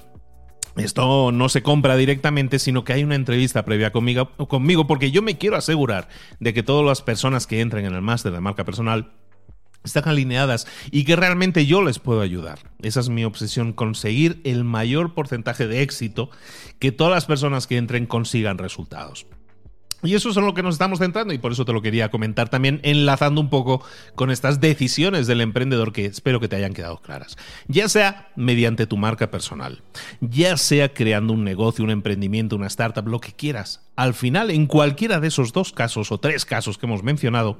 esto 0.77 1.31
no 1.31 1.49
se 1.49 1.61
compra 1.61 1.95
directamente, 1.95 2.59
sino 2.59 2.83
que 2.83 2.93
hay 2.93 3.03
una 3.03 3.15
entrevista 3.15 3.65
previa 3.65 3.91
conmigo, 3.91 4.29
conmigo, 4.47 4.87
porque 4.87 5.11
yo 5.11 5.21
me 5.21 5.37
quiero 5.37 5.57
asegurar 5.57 6.07
de 6.39 6.53
que 6.53 6.63
todas 6.63 6.85
las 6.85 7.01
personas 7.01 7.47
que 7.47 7.61
entren 7.61 7.85
en 7.85 7.93
el 7.93 8.01
máster 8.01 8.31
de 8.31 8.39
marca 8.39 8.63
personal 8.63 9.11
están 9.83 10.07
alineadas 10.07 10.67
y 10.91 11.05
que 11.05 11.15
realmente 11.15 11.65
yo 11.65 11.81
les 11.81 11.99
puedo 11.99 12.21
ayudar. 12.21 12.59
Esa 12.81 12.99
es 12.99 13.09
mi 13.09 13.23
obsesión, 13.23 13.73
conseguir 13.73 14.41
el 14.43 14.63
mayor 14.63 15.13
porcentaje 15.13 15.67
de 15.67 15.81
éxito, 15.81 16.29
que 16.79 16.91
todas 16.91 17.13
las 17.13 17.25
personas 17.25 17.67
que 17.67 17.77
entren 17.77 18.05
consigan 18.05 18.57
resultados. 18.57 19.25
Y 20.03 20.15
eso 20.15 20.29
es 20.29 20.37
en 20.37 20.45
lo 20.45 20.53
que 20.53 20.63
nos 20.63 20.75
estamos 20.75 20.99
centrando 20.99 21.33
y 21.33 21.37
por 21.37 21.51
eso 21.51 21.65
te 21.65 21.73
lo 21.73 21.81
quería 21.81 22.09
comentar 22.09 22.49
también, 22.49 22.79
enlazando 22.83 23.41
un 23.41 23.49
poco 23.49 23.83
con 24.15 24.31
estas 24.31 24.61
decisiones 24.61 25.27
del 25.27 25.41
emprendedor 25.41 25.91
que 25.91 26.05
espero 26.05 26.39
que 26.39 26.47
te 26.47 26.55
hayan 26.55 26.73
quedado 26.73 27.01
claras. 27.01 27.37
Ya 27.67 27.89
sea 27.89 28.31
mediante 28.35 28.87
tu 28.87 28.97
marca 28.97 29.29
personal, 29.29 29.83
ya 30.21 30.57
sea 30.57 30.93
creando 30.93 31.33
un 31.33 31.43
negocio, 31.43 31.83
un 31.83 31.91
emprendimiento, 31.91 32.55
una 32.55 32.67
startup, 32.67 33.07
lo 33.07 33.19
que 33.19 33.33
quieras. 33.33 33.89
Al 33.95 34.13
final, 34.13 34.51
en 34.51 34.67
cualquiera 34.67 35.19
de 35.19 35.27
esos 35.27 35.51
dos 35.51 35.73
casos 35.73 36.11
o 36.11 36.19
tres 36.19 36.45
casos 36.45 36.77
que 36.77 36.85
hemos 36.85 37.03
mencionado, 37.03 37.59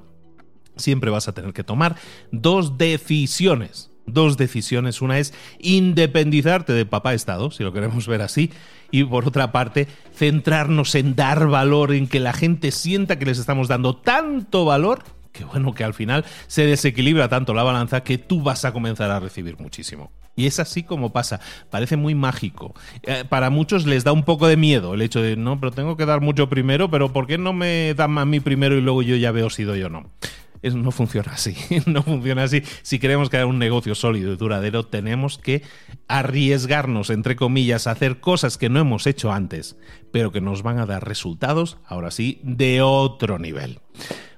siempre 0.78 1.10
vas 1.10 1.28
a 1.28 1.34
tener 1.34 1.54
que 1.54 1.63
tomar 1.63 1.95
dos 2.32 2.78
decisiones 2.78 3.88
dos 4.13 4.37
decisiones. 4.37 5.01
Una 5.01 5.19
es 5.19 5.33
independizarte 5.59 6.73
de 6.73 6.85
papá 6.85 7.13
Estado, 7.13 7.51
si 7.51 7.63
lo 7.63 7.73
queremos 7.73 8.07
ver 8.07 8.21
así, 8.21 8.51
y 8.91 9.03
por 9.03 9.27
otra 9.27 9.51
parte, 9.51 9.87
centrarnos 10.15 10.95
en 10.95 11.15
dar 11.15 11.47
valor, 11.47 11.93
en 11.93 12.07
que 12.07 12.19
la 12.19 12.33
gente 12.33 12.71
sienta 12.71 13.19
que 13.19 13.25
les 13.25 13.39
estamos 13.39 13.67
dando 13.67 13.95
tanto 13.95 14.65
valor 14.65 15.03
que 15.31 15.45
bueno, 15.45 15.73
que 15.73 15.83
al 15.83 15.93
final 15.93 16.25
se 16.47 16.65
desequilibra 16.65 17.29
tanto 17.29 17.53
la 17.53 17.63
balanza 17.63 18.01
que 18.03 18.17
tú 18.17 18.41
vas 18.41 18.65
a 18.65 18.73
comenzar 18.73 19.11
a 19.11 19.19
recibir 19.19 19.59
muchísimo. 19.59 20.11
Y 20.35 20.47
es 20.47 20.59
así 20.59 20.83
como 20.83 21.11
pasa. 21.11 21.41
Parece 21.69 21.97
muy 21.97 22.15
mágico. 22.15 22.73
Eh, 23.03 23.25
para 23.27 23.49
muchos 23.49 23.85
les 23.85 24.05
da 24.05 24.13
un 24.13 24.23
poco 24.23 24.47
de 24.47 24.55
miedo 24.55 24.93
el 24.93 25.01
hecho 25.01 25.21
de, 25.21 25.35
no, 25.35 25.59
pero 25.59 25.71
tengo 25.71 25.97
que 25.97 26.05
dar 26.05 26.21
mucho 26.21 26.47
primero, 26.47 26.89
pero 26.89 27.11
¿por 27.11 27.27
qué 27.27 27.37
no 27.37 27.51
me 27.51 27.93
dan 27.93 28.17
a 28.17 28.25
mí 28.25 28.39
primero 28.39 28.77
y 28.77 28.81
luego 28.81 29.01
yo 29.01 29.17
ya 29.17 29.31
veo 29.31 29.49
si 29.49 29.63
doy 29.63 29.83
o 29.83 29.89
no? 29.89 30.09
No 30.63 30.91
funciona 30.91 31.33
así. 31.33 31.55
No 31.85 32.03
funciona 32.03 32.43
así. 32.43 32.63
Si 32.81 32.99
queremos 32.99 33.29
crear 33.29 33.45
un 33.45 33.59
negocio 33.59 33.95
sólido 33.95 34.33
y 34.33 34.37
duradero, 34.37 34.85
tenemos 34.85 35.37
que 35.37 35.63
arriesgarnos, 36.07 37.09
entre 37.09 37.35
comillas, 37.35 37.87
a 37.87 37.91
hacer 37.91 38.19
cosas 38.19 38.57
que 38.57 38.69
no 38.69 38.79
hemos 38.79 39.07
hecho 39.07 39.31
antes, 39.31 39.77
pero 40.11 40.31
que 40.31 40.41
nos 40.41 40.61
van 40.61 40.79
a 40.79 40.85
dar 40.85 41.07
resultados, 41.07 41.77
ahora 41.85 42.11
sí, 42.11 42.39
de 42.43 42.81
otro 42.81 43.39
nivel. 43.39 43.79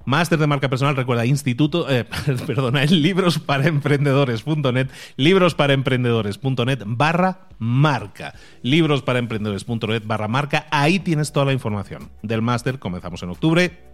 Máster 0.06 0.40
de 0.40 0.48
marca 0.48 0.70
personal, 0.70 0.96
recuerda, 0.96 1.26
instituto, 1.26 1.90
eh, 1.90 2.06
perdona, 2.48 2.84
en 2.84 3.02
librosparaemprendedores.net, 3.02 4.90
librosparaemprendedores.net 5.18 6.84
barra 6.86 7.48
marca, 7.60 8.34
librosparaemprendedores.net 8.64 10.04
barra 10.06 10.28
marca, 10.28 10.66
ahí 10.72 11.00
tienes 11.00 11.32
toda 11.32 11.46
la 11.48 11.54
información 11.54 12.10
del 12.24 12.42
máster, 12.42 12.80
comenzamos 12.80 13.22
en 13.22 13.30
octubre, 13.30 13.92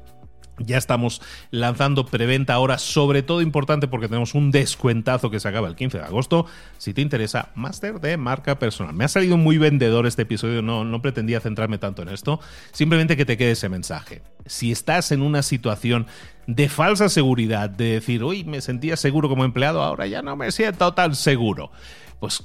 ya 0.59 0.77
estamos 0.77 1.21
lanzando 1.51 2.05
preventa 2.05 2.53
ahora, 2.53 2.77
sobre 2.77 3.23
todo 3.23 3.41
importante 3.41 3.87
porque 3.87 4.07
tenemos 4.07 4.33
un 4.33 4.51
descuentazo 4.51 5.29
que 5.29 5.39
se 5.39 5.47
acaba 5.47 5.67
el 5.67 5.75
15 5.75 5.99
de 5.99 6.03
agosto. 6.03 6.45
Si 6.77 6.93
te 6.93 7.01
interesa, 7.01 7.51
máster 7.55 7.99
de 7.99 8.17
marca 8.17 8.59
personal. 8.59 8.93
Me 8.93 9.05
ha 9.05 9.07
salido 9.07 9.37
muy 9.37 9.57
vendedor 9.57 10.07
este 10.07 10.23
episodio, 10.23 10.61
no, 10.61 10.83
no 10.83 11.01
pretendía 11.01 11.39
centrarme 11.39 11.77
tanto 11.77 12.01
en 12.01 12.09
esto. 12.09 12.39
Simplemente 12.71 13.17
que 13.17 13.25
te 13.25 13.37
quede 13.37 13.51
ese 13.51 13.69
mensaje. 13.69 14.21
Si 14.45 14.71
estás 14.71 15.11
en 15.11 15.21
una 15.21 15.43
situación 15.43 16.07
de 16.47 16.69
falsa 16.69 17.09
seguridad, 17.09 17.69
de 17.69 17.93
decir, 17.93 18.23
uy, 18.23 18.43
me 18.43 18.61
sentía 18.61 18.95
seguro 18.95 19.29
como 19.29 19.43
empleado, 19.43 19.83
ahora 19.83 20.07
ya 20.07 20.21
no 20.21 20.35
me 20.35 20.51
siento 20.51 20.93
tan 20.93 21.15
seguro, 21.15 21.71
pues 22.19 22.43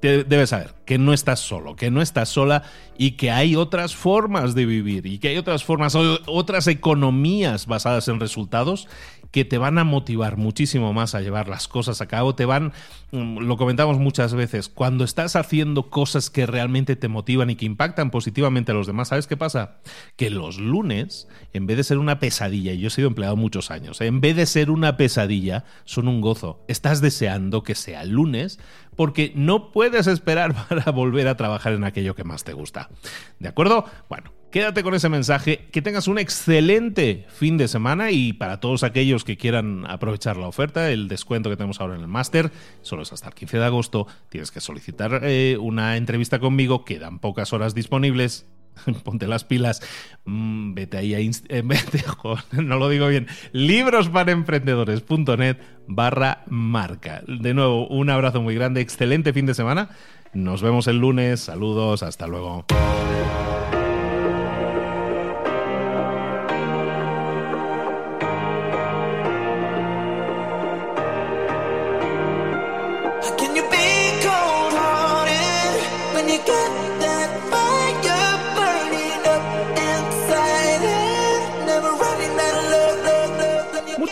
debes 0.00 0.50
saber 0.50 0.74
que 0.84 0.98
no 0.98 1.12
estás 1.12 1.40
solo, 1.40 1.76
que 1.76 1.90
no 1.90 2.02
estás 2.02 2.28
sola 2.28 2.62
y 2.96 3.12
que 3.12 3.30
hay 3.30 3.56
otras 3.56 3.94
formas 3.94 4.54
de 4.54 4.66
vivir 4.66 5.06
y 5.06 5.18
que 5.18 5.28
hay 5.28 5.36
otras 5.36 5.64
formas, 5.64 5.94
otras 6.26 6.66
economías 6.66 7.66
basadas 7.66 8.08
en 8.08 8.20
resultados 8.20 8.88
que 9.34 9.44
te 9.44 9.58
van 9.58 9.78
a 9.78 9.84
motivar 9.84 10.36
muchísimo 10.36 10.92
más 10.92 11.16
a 11.16 11.20
llevar 11.20 11.48
las 11.48 11.66
cosas 11.66 12.00
a 12.00 12.06
cabo, 12.06 12.36
te 12.36 12.44
van, 12.44 12.72
mm, 13.10 13.38
lo 13.38 13.56
comentamos 13.56 13.98
muchas 13.98 14.32
veces, 14.32 14.68
cuando 14.68 15.02
estás 15.02 15.34
haciendo 15.34 15.90
cosas 15.90 16.30
que 16.30 16.46
realmente 16.46 16.94
te 16.94 17.08
motivan 17.08 17.50
y 17.50 17.56
que 17.56 17.66
impactan 17.66 18.12
positivamente 18.12 18.70
a 18.70 18.76
los 18.76 18.86
demás, 18.86 19.08
¿sabes 19.08 19.26
qué 19.26 19.36
pasa? 19.36 19.78
Que 20.14 20.30
los 20.30 20.58
lunes, 20.58 21.26
en 21.52 21.66
vez 21.66 21.78
de 21.78 21.82
ser 21.82 21.98
una 21.98 22.20
pesadilla, 22.20 22.74
y 22.74 22.78
yo 22.78 22.86
he 22.86 22.90
sido 22.90 23.08
empleado 23.08 23.34
muchos 23.34 23.72
años, 23.72 24.00
en 24.00 24.20
vez 24.20 24.36
de 24.36 24.46
ser 24.46 24.70
una 24.70 24.96
pesadilla, 24.96 25.64
son 25.84 26.06
un 26.06 26.20
gozo. 26.20 26.64
Estás 26.68 27.00
deseando 27.00 27.64
que 27.64 27.74
sea 27.74 28.04
lunes 28.04 28.60
porque 28.96 29.32
no 29.34 29.72
puedes 29.72 30.06
esperar 30.06 30.54
para 30.68 30.90
volver 30.92 31.28
a 31.28 31.36
trabajar 31.36 31.72
en 31.72 31.84
aquello 31.84 32.14
que 32.14 32.24
más 32.24 32.44
te 32.44 32.52
gusta. 32.52 32.88
¿De 33.38 33.48
acuerdo? 33.48 33.84
Bueno, 34.08 34.32
Quédate 34.54 34.84
con 34.84 34.94
ese 34.94 35.08
mensaje, 35.08 35.66
que 35.72 35.82
tengas 35.82 36.06
un 36.06 36.16
excelente 36.16 37.26
fin 37.28 37.56
de 37.56 37.66
semana 37.66 38.12
y 38.12 38.32
para 38.34 38.60
todos 38.60 38.84
aquellos 38.84 39.24
que 39.24 39.36
quieran 39.36 39.84
aprovechar 39.90 40.36
la 40.36 40.46
oferta, 40.46 40.92
el 40.92 41.08
descuento 41.08 41.50
que 41.50 41.56
tenemos 41.56 41.80
ahora 41.80 41.96
en 41.96 42.02
el 42.02 42.06
máster, 42.06 42.52
solo 42.80 43.02
es 43.02 43.12
hasta 43.12 43.26
el 43.26 43.34
15 43.34 43.58
de 43.58 43.64
agosto, 43.64 44.06
tienes 44.28 44.52
que 44.52 44.60
solicitar 44.60 45.22
eh, 45.24 45.58
una 45.60 45.96
entrevista 45.96 46.38
conmigo, 46.38 46.84
quedan 46.84 47.18
pocas 47.18 47.52
horas 47.52 47.74
disponibles, 47.74 48.46
ponte 49.04 49.26
las 49.26 49.44
pilas, 49.44 49.82
mm, 50.24 50.74
vete 50.74 50.98
ahí 50.98 51.14
a 51.14 51.20
eh, 51.20 51.62
no 52.52 52.78
lo 52.78 52.88
digo 52.88 53.08
bien, 53.08 53.26
librosparaemprendedores.net 53.52 55.58
barra 55.86 56.44
marca. 56.46 57.22
De 57.26 57.52
nuevo, 57.54 57.86
un 57.88 58.10
abrazo 58.10 58.42
muy 58.42 58.54
grande, 58.54 58.80
excelente 58.80 59.32
fin 59.32 59.46
de 59.46 59.54
semana, 59.54 59.90
nos 60.32 60.62
vemos 60.62 60.86
el 60.88 60.98
lunes, 60.98 61.40
saludos, 61.40 62.02
hasta 62.02 62.26
luego. 62.26 62.66